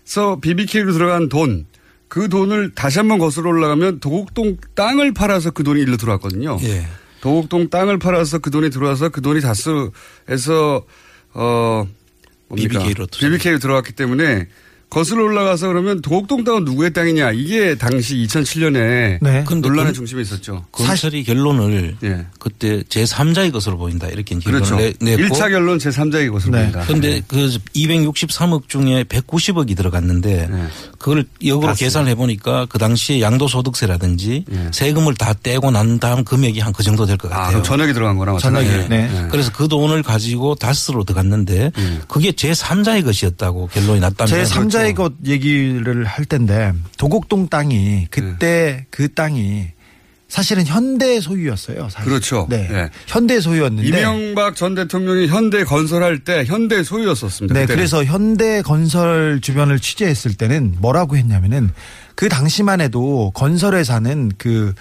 에서 0.07 0.39
BBK로 0.39 0.93
들어간 0.93 1.27
돈, 1.27 1.65
그 2.07 2.29
돈을 2.29 2.71
다시 2.73 2.99
한번 2.99 3.19
거슬러 3.19 3.49
올라가면 3.49 3.99
도곡동 3.99 4.57
땅을 4.73 5.13
팔아서 5.13 5.51
그 5.51 5.63
돈이 5.65 5.81
일로 5.81 5.97
들어왔거든요. 5.97 6.57
예. 6.63 6.87
도곡동 7.19 7.69
땅을 7.69 7.99
팔아서 7.99 8.39
그 8.39 8.49
돈이 8.49 8.69
들어와서 8.69 9.09
그 9.09 9.21
돈이 9.21 9.41
다스에서 9.41 10.85
어 11.33 11.87
뭡니까? 12.47 12.79
BBK로 13.19 13.59
들어왔기 13.59 13.93
때문에 13.93 14.47
거슬러 14.89 15.23
올라가서 15.25 15.67
그러면 15.67 16.01
도곡동 16.01 16.45
땅은 16.45 16.63
누구의 16.63 16.93
땅이냐 16.93 17.31
이게 17.33 17.75
당시 17.75 18.15
2007년에 18.25 19.17
네. 19.21 19.43
논란의 19.49 19.87
그- 19.91 19.93
중심에 19.93 20.21
있었죠. 20.21 20.63
검찰이 20.71 21.23
결론을 21.25 21.97
예. 22.03 22.25
그때 22.39 22.83
제 22.87 23.03
3자의 23.03 23.51
것으로 23.51 23.77
보인다 23.77 24.07
이렇게 24.07 24.39
결론을 24.39 24.65
그렇죠. 24.65 24.77
내, 24.77 24.93
냈고 25.17 25.35
1차 25.35 25.49
결론 25.49 25.77
제 25.77 25.89
3자의 25.89 26.31
것으로 26.31 26.53
네. 26.55 26.61
보인다. 26.63 26.83
그런데 26.87 27.21
그 27.27 27.49
263억 27.75 28.69
중에 28.69 29.03
190억이 29.03 29.75
들어갔는데 29.75 30.47
네. 30.49 30.63
그걸 30.97 31.25
역으로. 31.45 31.73
계산을 31.73 32.09
해보니까 32.11 32.65
그 32.69 32.77
당시에 32.79 33.19
양도소득세라든지 33.21 34.45
네. 34.47 34.69
세금을 34.71 35.15
다 35.15 35.33
떼고 35.33 35.69
난 35.71 35.99
다음 35.99 36.23
금액이 36.23 36.59
한 36.61 36.71
그 36.77 36.83
정도 36.83 37.05
될것 37.07 37.31
아, 37.31 37.35
같아요. 37.35 37.49
그럼 37.53 37.63
전액이 37.63 37.93
들어간 37.93 38.17
거랑 38.17 38.37
전액이. 38.37 38.87
네. 38.89 39.09
그래서 39.31 39.51
그 39.51 39.67
돈을 39.67 40.03
가지고 40.03 40.53
다스로 40.55 41.03
들어갔는데 41.03 41.71
음. 41.75 42.01
그게 42.07 42.31
제 42.33 42.51
3자의 42.51 43.03
것이었다고 43.03 43.67
결론이 43.73 43.99
났다면 43.99 44.27
제 44.27 44.43
3자 44.43 44.76
의 44.85 44.93
그렇죠. 44.93 45.15
것 45.15 45.29
얘기를 45.29 46.05
할 46.05 46.25
텐데 46.25 46.73
도곡동 46.97 47.47
땅이 47.47 48.07
그때 48.09 48.85
그 48.89 49.13
땅이 49.13 49.67
사실은 50.27 50.65
현대 50.65 51.21
소유였어요. 51.21 51.89
사실. 51.89 52.09
그렇죠. 52.09 52.47
네. 52.49 52.67
예. 52.69 52.89
현대 53.07 53.39
소유였는데 53.39 53.87
이명박 53.87 54.55
전 54.55 54.75
대통령이 54.75 55.27
현대 55.27 55.63
건설할 55.63 56.19
때 56.19 56.43
현대 56.45 56.83
소유였었습니다. 56.83 57.53
네, 57.53 57.61
그때는. 57.61 57.75
그래서 57.75 58.03
현대 58.03 58.61
건설 58.61 59.39
주변을 59.41 59.79
취재했을 59.79 60.33
때는 60.33 60.75
뭐라고 60.79 61.15
했냐면은 61.15 61.71
그 62.15 62.27
당시만 62.27 62.81
해도 62.81 63.31
건설회사는 63.35 64.33
그, 64.37 64.73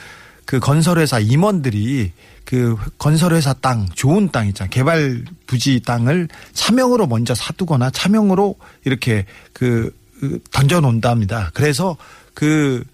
그 0.47 0.59
건설회사 0.59 1.21
임원들이 1.21 2.11
그 2.47 2.77
건설회사 2.97 3.53
땅, 3.55 3.89
좋은 3.93 4.31
땅 4.31 4.47
있잖아요. 4.47 4.71
개발 4.71 5.25
부지 5.47 5.81
땅을 5.85 6.29
차명으로 6.55 7.09
먼저 7.09 7.35
사두거나 7.35 7.91
차명으로 7.91 8.55
이렇게 8.85 9.27
그, 9.53 9.95
그 10.21 10.39
던져 10.53 10.81
놓는답니다. 10.81 11.51
그래서 11.53 11.97
그, 12.35 12.85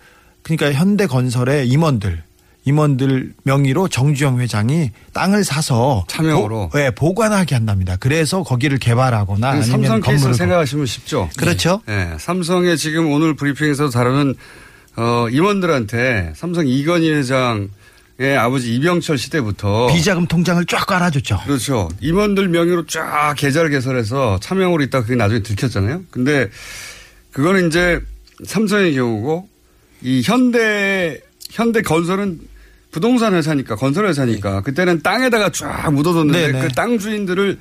그러니까 0.43 0.73
현대 0.73 1.07
건설의 1.07 1.69
임원들, 1.69 2.23
임원들 2.65 3.35
명의로 3.43 3.89
정주영 3.89 4.41
회장이 4.41 4.91
땅을 5.13 5.45
사서 5.45 6.07
차명으로? 6.09 6.71
보, 6.71 6.79
네, 6.79 6.91
보관하게 6.91 7.55
한답니다. 7.55 7.97
그래서 7.97 8.43
거기를 8.43 8.79
개발하거나 8.79 9.51
그 9.51 9.57
아니면 9.59 9.63
삼성 9.63 10.01
케이스 10.01 10.23
건물을 10.23 10.35
생각하시면 10.35 10.87
쉽죠. 10.87 11.29
그렇죠. 11.37 11.83
네. 11.87 12.15
삼성의 12.19 12.79
지금 12.79 13.13
오늘 13.13 13.35
브리핑에서 13.35 13.91
다루는 13.91 14.35
어, 14.97 15.27
임원들한테 15.31 16.33
삼성 16.37 16.67
이건희 16.67 17.11
회장 17.11 17.69
의 18.23 18.37
아버지 18.37 18.73
이병철 18.77 19.19
시대부터 19.19 19.89
비자금 19.89 20.27
통장을 20.29 20.65
쫙 20.67 20.87
깔아줬죠. 20.87 21.41
그렇죠. 21.45 21.89
임원들 22.01 22.49
명의로 22.51 22.87
쫙 22.87 23.35
계좌를 23.37 23.71
개설해서 23.71 24.39
차명으로 24.41 24.85
있다 24.85 25.01
가 25.01 25.05
그게 25.05 25.17
나중에 25.17 25.43
들켰잖아요. 25.43 26.03
근데 26.11 26.49
그거는 27.33 27.67
이제 27.67 28.01
삼성의 28.45 28.95
경우고 28.95 29.49
이 30.03 30.23
현대 30.25 31.21
현대 31.51 31.83
건설은 31.83 32.39
부동산 32.93 33.35
회사니까 33.35 33.75
건설 33.75 34.07
회사니까 34.07 34.61
그때는 34.61 35.03
땅에다가 35.03 35.51
쫙 35.51 35.91
묻어뒀는데 35.91 36.47
네, 36.47 36.53
네. 36.53 36.69
그땅 36.69 36.99
주인들을 36.99 37.59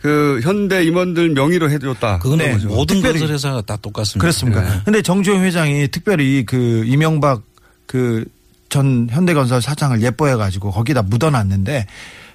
그 0.00 0.40
현대 0.42 0.82
임원들 0.84 1.28
명의로 1.30 1.70
해줬다. 1.70 2.18
그거는 2.18 2.58
네. 2.58 2.64
모든 2.66 2.96
특별히- 2.96 3.20
건설 3.20 3.34
회사가 3.34 3.60
다 3.62 3.76
똑같습니다. 3.76 4.20
그렇습니까? 4.20 4.62
네. 4.62 4.80
근데 4.84 5.00
정주영 5.02 5.44
회장이 5.44 5.88
특별히 5.92 6.44
그 6.44 6.82
이명박 6.86 7.42
그 7.86 8.24
전 8.72 9.06
현대건설 9.10 9.60
사장을 9.60 10.00
예뻐해 10.00 10.34
가지고 10.36 10.70
거기다 10.70 11.02
묻어놨는데 11.02 11.86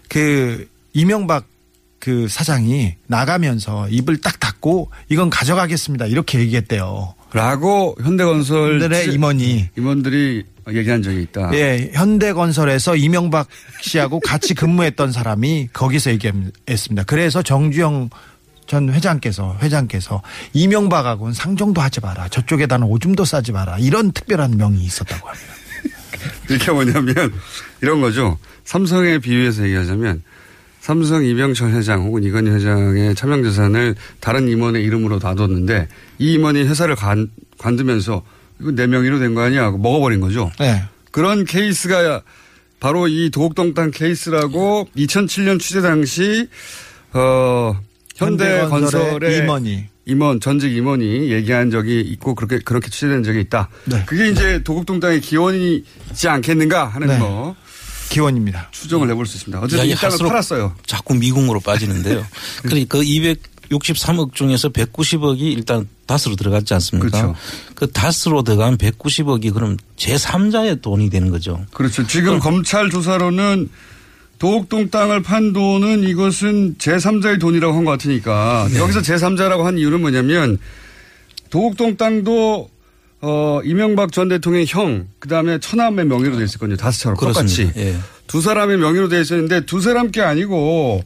그 0.07 0.69
이명박 0.93 1.45
그 1.99 2.27
사장이 2.29 2.93
나가면서 3.07 3.89
입을 3.89 4.21
딱 4.21 4.39
닫고 4.39 4.91
이건 5.09 5.31
가져가겠습니다 5.31 6.05
이렇게 6.05 6.38
얘기했대요. 6.39 7.15
라고 7.33 7.97
현대건설 8.03 8.77
들의 8.79 9.01
취재- 9.05 9.15
임원이 9.15 9.69
임원들이 9.79 10.43
얘기한 10.69 11.01
적이 11.01 11.23
있다. 11.23 11.49
예, 11.55 11.89
현대건설에서 11.93 12.95
이명박 12.97 13.47
씨하고 13.81 14.19
같이 14.19 14.53
근무했던 14.53 15.11
사람이 15.11 15.69
거기서 15.73 16.11
얘기했습니다. 16.11 17.03
그래서 17.07 17.41
정주영 17.41 18.11
전 18.67 18.93
회장께서 18.93 19.57
회장께서 19.61 20.21
이명박하고는 20.53 21.33
상종도 21.33 21.81
하지 21.81 21.99
마라. 22.01 22.27
저쪽에다는 22.29 22.85
오줌도 22.85 23.25
싸지 23.25 23.53
마라. 23.53 23.79
이런 23.79 24.11
특별한 24.11 24.55
명이 24.57 24.83
있었다고 24.83 25.27
합니다. 25.27 25.53
이게 26.49 26.71
뭐냐면 26.71 27.33
이런 27.81 28.01
거죠. 28.01 28.37
삼성에 28.63 29.19
비유해서 29.19 29.63
얘기하자면 29.65 30.23
삼성 30.79 31.25
이병철 31.25 31.71
회장 31.71 32.03
혹은 32.03 32.23
이건희 32.23 32.49
회장의 32.51 33.15
차명 33.15 33.43
재산을 33.43 33.95
다른 34.19 34.47
임원의 34.47 34.83
이름으로 34.83 35.19
놔뒀는데 35.21 35.87
이 36.19 36.33
임원이 36.33 36.61
회사를 36.67 36.95
관, 36.95 37.29
관두면서 37.57 38.23
이거 38.61 38.71
내 38.71 38.87
명의로 38.87 39.19
된 39.19 39.35
거 39.35 39.41
아니야 39.41 39.63
하고 39.65 39.77
먹어버린 39.77 40.19
거죠. 40.21 40.51
네. 40.59 40.83
그런 41.11 41.45
케이스가 41.45 42.21
바로 42.79 43.07
이 43.07 43.29
도곡동 43.31 43.73
땅 43.73 43.91
케이스라고 43.91 44.87
2007년 44.95 45.59
취재 45.59 45.81
당시 45.81 46.47
어 47.13 47.75
현대건설의 48.15 48.69
현대건설의 48.69 49.37
임원이. 49.39 49.85
임원 50.07 50.39
전직 50.39 50.75
임원이 50.75 51.31
얘기한 51.31 51.69
적이 51.69 51.99
있고 51.99 52.33
그렇게 52.33 52.59
그렇게 52.59 52.89
취재된 52.89 53.23
적이 53.23 53.41
있다. 53.41 53.69
네. 53.85 54.03
그게 54.05 54.29
이제 54.29 54.63
도곡동 54.63 54.99
땅의 54.99 55.21
기원이지 55.21 56.27
않겠는가 56.27 56.87
하는 56.87 57.07
네. 57.07 57.19
거 57.19 57.55
기원입니다. 58.09 58.69
추정을 58.71 59.09
해볼 59.09 59.25
수 59.25 59.37
있습니다. 59.37 59.61
어쨌든 59.61 59.85
이 59.85 59.95
땅을 59.95 60.17
팔았어요. 60.17 60.73
자꾸 60.85 61.13
미궁으로 61.13 61.59
빠지는데요. 61.59 62.25
그러니까 62.63 62.97
그 62.97 63.03
263억 63.03 64.33
중에서 64.33 64.69
190억이 64.69 65.41
일단 65.41 65.87
다스로 66.05 66.37
들어갔지 66.37 66.73
않습니까? 66.75 67.09
그렇죠. 67.09 67.35
그 67.75 67.91
다스로 67.91 68.43
들어간 68.43 68.77
190억이 68.77 69.53
그럼 69.53 69.75
제3자의 69.97 70.81
돈이 70.81 71.09
되는 71.09 71.29
거죠. 71.29 71.65
그렇죠. 71.73 72.07
지금 72.07 72.39
검찰 72.39 72.89
조사로는 72.89 73.69
도곡동 74.39 74.89
땅을 74.89 75.23
판 75.23 75.51
돈은 75.53 76.03
이것은 76.03 76.75
제3자의 76.77 77.39
돈이라고 77.39 77.75
한 77.75 77.85
것 77.85 77.91
같으니까 77.91 78.67
네. 78.71 78.79
여기서 78.79 79.01
제3자라고 79.01 79.63
한 79.63 79.77
이유는 79.77 80.01
뭐냐면 80.01 80.57
도곡동 81.49 81.97
땅도 81.97 82.69
어 83.21 83.59
이명박 83.63 84.11
전 84.11 84.27
대통령의 84.29 84.67
형 84.67 85.07
그 85.19 85.27
다음에 85.27 85.59
처남의 85.59 86.05
명의로 86.05 86.38
돼 86.38 86.43
있었거든요. 86.43 86.77
다스처럼 86.77 87.17
똑같이. 87.17 87.71
예. 87.75 87.95
두 88.27 88.41
사람의 88.41 88.77
명의로 88.77 89.09
돼 89.09 89.19
있었는데 89.21 89.65
두 89.65 89.81
사람 89.81 90.11
게 90.11 90.21
아니고 90.21 91.01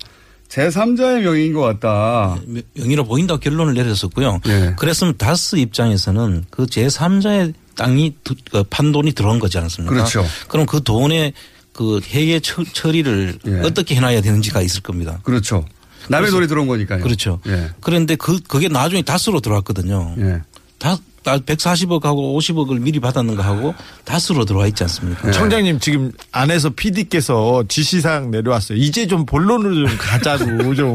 제3자의 0.50 1.22
명의인 1.22 1.54
것 1.54 1.62
같다. 1.62 2.38
명의로 2.74 3.06
보인다고 3.06 3.40
결론을 3.40 3.74
내렸었고요. 3.76 4.42
네. 4.46 4.74
그랬으면 4.78 5.16
다스 5.18 5.56
입장에서는 5.56 6.46
그 6.50 6.66
제3자의 6.66 7.54
땅이 7.78 8.16
두- 8.26 8.36
그 8.52 8.64
판돈이 8.64 9.14
들어온 9.14 9.40
거지 9.40 9.58
않습니까? 9.60 9.94
그렇죠. 9.96 10.26
그럼 10.50 10.66
그 10.66 10.84
돈의 10.84 11.32
그 11.74 12.00
해외 12.06 12.40
처, 12.40 12.64
처리를 12.64 13.36
예. 13.48 13.60
어떻게 13.64 13.96
해놔야 13.96 14.22
되는지가 14.22 14.62
있을 14.62 14.82
겁니다. 14.82 15.20
그렇죠. 15.24 15.66
남의 16.10 16.32
돈이 16.32 16.48
들어온 16.48 16.68
거니까요. 16.68 17.02
그렇죠. 17.04 17.40
예. 17.48 17.70
그런데 17.80 18.16
그 18.16 18.40
그게 18.48 18.68
나중에 18.68 19.02
다스로 19.04 19.40
들어왔거든요. 19.40 20.16
예. 20.20 20.42
다 20.80 20.98
140억하고 21.24 22.36
50억을 22.36 22.80
미리 22.82 23.00
받았는가 23.00 23.44
하고 23.46 23.76
다스로 24.06 24.44
들어와 24.44 24.66
있지 24.66 24.82
않습니까? 24.84 25.28
네. 25.28 25.32
청장님 25.32 25.80
지금 25.80 26.12
안에서 26.32 26.72
PD께서 26.72 27.64
지시사항 27.70 28.32
내려왔어요. 28.32 28.80
이제 28.80 29.06
좀 29.06 29.28
본론으로 29.28 29.88
좀 29.88 29.98
가자고 30.00 30.74
좀. 30.74 30.94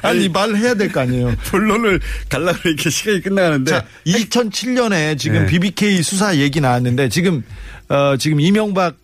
아니 0.00 0.30
말해야 0.30 0.72
될 0.74 0.90
거 0.90 1.00
아니에요. 1.00 1.34
본론을 1.50 2.00
갈라고 2.30 2.60
이렇게 2.64 2.88
시간이 2.88 3.20
끝나가는데. 3.20 3.70
자, 3.72 3.84
2007년에 4.06 5.18
지금 5.18 5.40
네. 5.40 5.46
BBK 5.46 6.02
수사 6.02 6.34
얘기 6.36 6.60
나왔는데 6.62 7.10
지금 7.10 7.44
어 7.90 8.16
지금 8.16 8.40
이명박 8.40 8.94
어, 8.94 9.01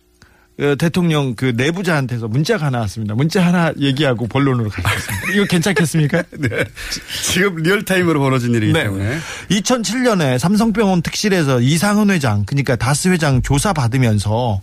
대통령 0.77 1.35
그 1.35 1.53
내부자한테서 1.55 2.27
문자가 2.27 2.65
하나 2.67 2.79
왔습니다. 2.79 3.15
문자 3.15 3.45
하나 3.45 3.71
얘기하고 3.79 4.27
본론으로 4.27 4.69
가겠습니다. 4.69 5.31
이거 5.33 5.45
괜찮겠습니까? 5.45 6.23
네. 6.37 6.49
지금 7.23 7.55
real 7.55 7.76
time으로 7.76 8.19
벌어진 8.19 8.53
일이기 8.53 8.73
네. 8.73 8.83
때문에. 8.83 9.19
2007년에 9.51 10.37
삼성병원 10.37 11.01
특실에서 11.01 11.61
이상은 11.61 12.09
회장, 12.09 12.43
그러니까 12.45 12.75
다스 12.75 13.07
회장 13.07 13.41
조사 13.41 13.71
받으면서 13.71 14.61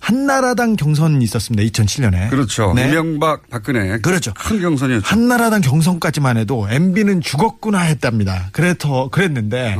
한나라당 0.00 0.76
경선이 0.76 1.24
있었습니다. 1.24 1.62
2007년에. 1.62 2.28
그렇죠. 2.28 2.74
네. 2.74 2.88
이명박 2.88 3.48
박근혜. 3.48 3.98
그렇죠. 3.98 4.34
큰 4.34 4.60
경선이었죠. 4.60 5.06
한나라당 5.06 5.62
경선까지만 5.62 6.36
해도 6.36 6.66
MB는 6.68 7.22
죽었구나 7.22 7.78
했답니다. 7.80 8.48
그래서 8.52 9.08
그랬는데 9.10 9.76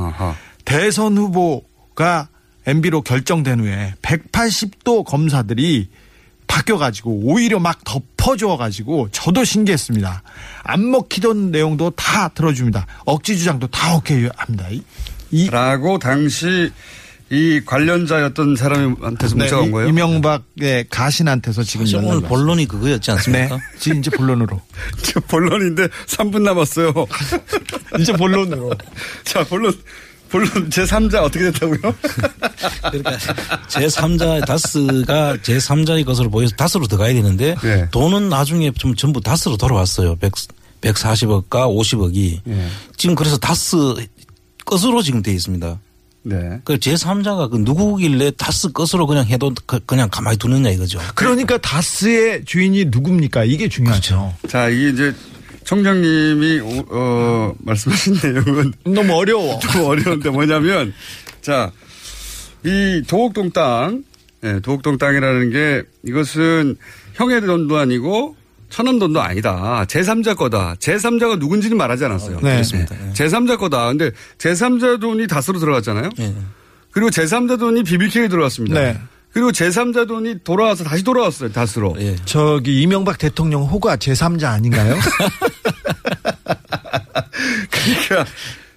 대선 0.65 1.19
후보가 1.19 2.29
MB로 2.67 3.03
결정된 3.03 3.61
후에 3.61 3.95
180도 4.03 5.05
검사들이 5.05 5.89
바뀌어가지고 6.47 7.21
오히려 7.25 7.59
막 7.59 7.83
덮어줘가지고 7.85 9.09
저도 9.11 9.45
신기했습니다. 9.45 10.23
안 10.63 10.91
먹히던 10.91 11.51
내용도 11.51 11.91
다 11.91 12.29
들어줍니다. 12.29 12.87
억지 13.07 13.37
주장도 13.39 13.69
다 13.69 13.97
오케이 13.97 14.29
합니다. 14.37 14.67
이, 15.31 15.51
라고 15.51 15.99
당시 15.99 16.71
이 17.31 17.61
관련자였던 17.65 18.55
사람한테서 18.57 19.37
문자가 19.37 19.63
온 19.63 19.73
거예요? 19.73 19.87
네, 19.87 19.91
이명박의 19.91 20.87
가신한테서 20.91 21.63
지금 21.65 21.87
사실 21.87 21.99
오늘 21.99 22.21
본론이 22.21 22.67
그거였지 22.67 23.11
않습니까? 23.13 23.57
네. 23.57 23.63
지금 23.79 23.99
이제 23.99 24.11
본론으로. 24.11 24.61
저 25.03 25.21
본론인데 25.21 25.89
3분 26.07 26.43
남았어요. 26.43 26.93
이제 27.99 28.13
본론으로. 28.13 28.73
자, 29.25 29.43
본론. 29.45 29.73
본론 30.35 30.69
제3자 30.69 31.23
어떻게 31.23 31.45
됐다고요? 31.53 31.79
그러니까 32.91 33.11
제3자 33.69 34.45
다스가 34.45 35.37
제3자의 35.37 36.05
것으로 36.05 36.29
보여서 36.29 36.57
다스로 36.57 36.89
들어가야 36.89 37.15
되는데 37.15 37.55
네. 37.63 37.89
돈은 37.93 38.31
나중에 38.31 38.73
좀 38.73 38.97
전부 38.97 39.21
다스로 39.21 39.57
돌아왔어요. 39.57 40.17
100, 40.17 40.33
140억과 40.81 41.49
50억이. 41.51 42.41
예. 42.49 42.67
지금 42.97 43.15
그래서 43.15 43.37
다스 43.37 43.77
것으로 44.65 45.03
지금 45.03 45.23
돼 45.23 45.33
있습니다. 45.33 45.79
네. 46.25 46.61
그 46.65 46.79
제3자가 46.79 47.51
그 47.53 47.59
누구길래 47.59 48.33
다스 48.33 48.73
것으로 48.73 49.07
그냥 49.07 49.27
해도 49.27 49.53
그- 49.67 49.79
그냥 49.87 50.09
가만히 50.11 50.37
두느냐 50.37 50.71
이거죠. 50.71 50.99
그러니까 51.15 51.59
다스의 51.59 52.45
주인이 52.45 52.87
누굽니까? 52.87 53.45
이게 53.45 53.69
중요하죠. 53.69 54.35
자, 54.49 54.69
이게 54.69 54.89
이제 54.89 55.15
청장님이 55.65 56.61
오- 56.61 56.85
어, 56.91 57.55
말씀하신 57.59 58.17
내용은 58.23 58.73
너무 58.85 59.15
어려워. 59.15 59.59
좀 59.73 59.83
어려운데 59.85 60.31
뭐냐면 60.31 60.93
자, 61.41 61.73
이 62.65 63.03
도곡동 63.07 63.51
땅, 63.53 64.05
예, 64.45 64.61
도곡동 64.61 64.99
땅이라는 64.99 65.51
게 65.51 65.83
이것은 66.07 66.77
형의 67.15 67.41
돈도 67.41 67.77
아니고 67.77 68.37
천원 68.71 68.99
돈도 68.99 69.21
아니다. 69.21 69.85
제3자 69.89 70.37
거다. 70.37 70.75
제3자가 70.81 71.39
누군지는 71.39 71.77
말하지 71.77 72.05
않았어요. 72.07 72.37
네. 72.43 72.53
그렇습니다. 72.55 72.97
제3자 73.13 73.59
거다. 73.59 73.87
근데 73.89 74.11
제3자 74.39 75.01
돈이 75.01 75.27
다스로 75.29 75.59
들어갔잖아요. 75.61 76.11
예. 76.19 76.35
그리고 76.91 77.11
제3자 77.11 77.59
돈이 77.59 77.85
BBK에 77.85 78.29
들어갔습니다. 78.29 78.81
네. 78.81 78.99
그리고 79.35 79.51
제3자 79.51 80.07
돈이 80.07 80.45
돌아와서 80.45 80.85
다시 80.85 81.03
돌아왔어요. 81.03 81.51
다스로. 81.51 81.97
예. 81.99 82.15
저기 82.25 82.81
이명박 82.81 83.19
대통령 83.19 83.65
호가 83.65 83.97
제3자 83.97 84.45
아닌가요? 84.45 84.95
그러니까 87.69 88.31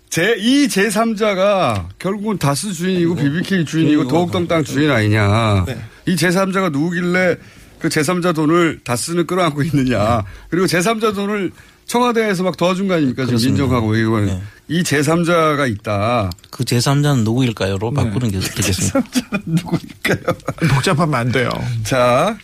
제, 0.09 0.35
이 0.39 0.67
제3자가 0.67 1.89
결국은 1.99 2.39
다스 2.39 2.73
주인이고 2.73 3.13
BBK 3.13 3.65
주인이고 3.65 4.07
도곡동 4.07 4.47
땅 4.47 4.63
주인 4.63 4.89
아니냐. 4.89 5.65
네. 5.67 5.79
이 6.07 6.15
제3자가 6.15 6.71
누구길래 6.71 7.35
그 7.77 7.89
제3자 7.89 8.33
돈을 8.33 8.79
다스는 8.83 9.27
끌어안고 9.27 9.61
있느냐. 9.61 10.23
그리고 10.49 10.65
제3자 10.65 11.13
돈을 11.13 11.51
청와대에서 11.85 12.41
막 12.41 12.57
도와준 12.57 12.87
거 12.87 12.95
아닙니까? 12.95 13.25
지금. 13.25 13.37
민정하고 13.39 13.95
이거 13.95 14.21
네. 14.21 14.41
이 14.69 14.83
제3자가 14.83 15.71
있다. 15.71 16.29
그 16.51 16.63
제3자는 16.65 17.23
누구일까요?로 17.23 17.91
바꾸는 17.93 18.31
게 18.31 18.37
어떻겠습니까? 18.37 19.01
누구일까요? 19.45 20.37
복잡하면 20.73 21.15
안 21.15 21.31
돼요. 21.31 21.49
자, 21.83 22.37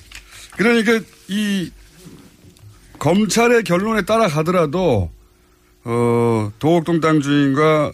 그러니까 0.51 0.99
이 1.27 1.69
검찰의 2.99 3.63
결론에 3.63 4.03
따라가더라도 4.03 5.11
어, 5.83 6.51
도곡동 6.59 7.01
땅 7.01 7.19
주인과 7.19 7.91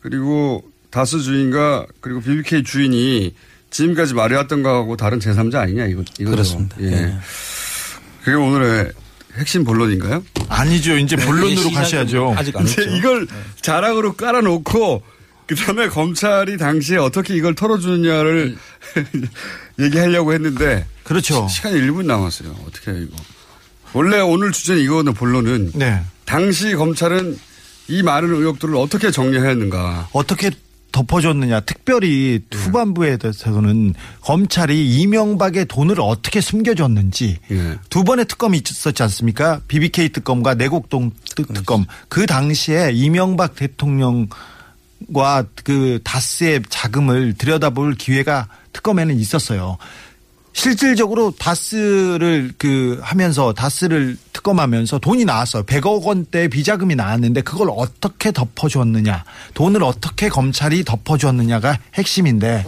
그리고 0.00 0.62
다스 0.90 1.20
주인과 1.20 1.86
그리고 2.00 2.20
BBK 2.20 2.64
주인이 2.64 3.34
지금까지 3.70 4.12
말해왔던 4.12 4.62
거하고 4.62 4.98
다른 4.98 5.18
제3자 5.18 5.54
아니냐 5.56 5.86
이거 5.86 6.02
이거죠. 6.18 6.30
그렇습니다. 6.30 6.76
예. 6.80 6.86
예. 6.92 7.14
그게 8.22 8.36
오늘의 8.36 8.92
핵심 9.36 9.64
본론인가요? 9.64 10.22
아니죠. 10.48 10.96
이제 10.98 11.16
본론으로 11.16 11.56
시작은 11.56 11.72
가셔야죠. 11.74 12.34
아직 12.36 12.56
안 12.56 12.64
이제 12.66 12.82
했죠. 12.82 12.96
이걸 12.96 13.26
자락으로 13.60 14.14
깔아놓고 14.14 15.02
그다음에 15.46 15.88
검찰이 15.88 16.56
당시에 16.58 16.98
어떻게 16.98 17.34
이걸 17.34 17.54
털어주느냐를 17.54 18.56
얘기하려고 19.80 20.32
했는데 20.32 20.86
그렇죠. 21.04 21.48
시 21.48 21.62
간이 21.62 21.80
1분 21.80 22.04
남았어요. 22.06 22.54
어떻게 22.66 22.90
해요, 22.90 23.00
이거. 23.02 23.16
원래 23.94 24.20
오늘 24.20 24.52
주제는 24.52 24.82
이거는 24.82 25.14
본론은 25.14 25.72
네. 25.74 26.00
당시 26.24 26.74
검찰은 26.74 27.38
이 27.88 28.02
많은 28.02 28.32
의혹들을 28.34 28.76
어떻게 28.76 29.10
정리해야 29.10 29.48
했는가. 29.48 30.08
어떻게 30.12 30.50
덮어줬느냐. 30.92 31.60
특별히 31.60 32.40
후반부에 32.52 33.16
대해서는 33.16 33.94
검찰이 34.20 35.00
이명박의 35.00 35.64
돈을 35.66 35.96
어떻게 36.00 36.40
숨겨줬는지 36.40 37.38
예. 37.50 37.78
두 37.90 38.04
번의 38.04 38.26
특검이 38.26 38.58
있었지 38.64 39.02
않습니까? 39.02 39.60
BBK 39.68 40.10
특검과 40.10 40.54
내곡동 40.54 41.10
특- 41.34 41.52
특검. 41.52 41.86
그 42.08 42.26
당시에 42.26 42.90
이명박 42.92 43.56
대통령과 43.56 44.28
그 45.64 45.98
다스의 46.04 46.62
자금을 46.68 47.34
들여다볼 47.34 47.94
기회가 47.94 48.46
특검에는 48.72 49.18
있었어요. 49.18 49.78
실질적으로 50.52 51.34
다스를 51.38 52.52
그 52.58 52.98
하면서 53.02 53.52
다스를 53.52 54.16
특검하면서 54.32 54.98
돈이 54.98 55.24
나왔어요. 55.24 55.64
100억 55.64 56.02
원대 56.02 56.48
비자금이 56.48 56.94
나왔는데 56.94 57.42
그걸 57.42 57.68
어떻게 57.74 58.32
덮어줬느냐. 58.32 59.24
돈을 59.54 59.82
어떻게 59.82 60.28
검찰이 60.28 60.84
덮어줬느냐가 60.84 61.78
핵심인데 61.94 62.66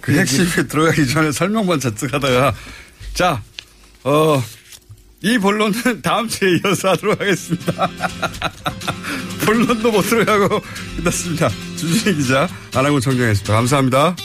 그 0.00 0.18
핵심에 0.18 0.66
들어가기 0.68 1.08
전에 1.08 1.32
설명만 1.32 1.80
잔뜩 1.80 2.12
하다가 2.12 2.54
자, 3.14 3.42
어, 4.02 4.42
이 5.22 5.38
본론은 5.38 6.02
다음 6.02 6.28
주에 6.28 6.58
이어서 6.58 6.90
하도록 6.90 7.18
하겠습니다. 7.18 7.88
본론도 9.46 9.90
못 9.90 10.02
들어가고 10.02 10.60
끝났습니다. 10.96 11.48
주진희 11.76 12.16
기자, 12.18 12.46
안하고 12.74 13.00
청정했습니다. 13.00 13.54
감사합니다. 13.54 14.16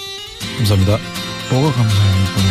감사합니다. 0.58 1.39
뭐가 1.50 1.72
감사해요. 1.72 2.24
이거는. 2.24 2.50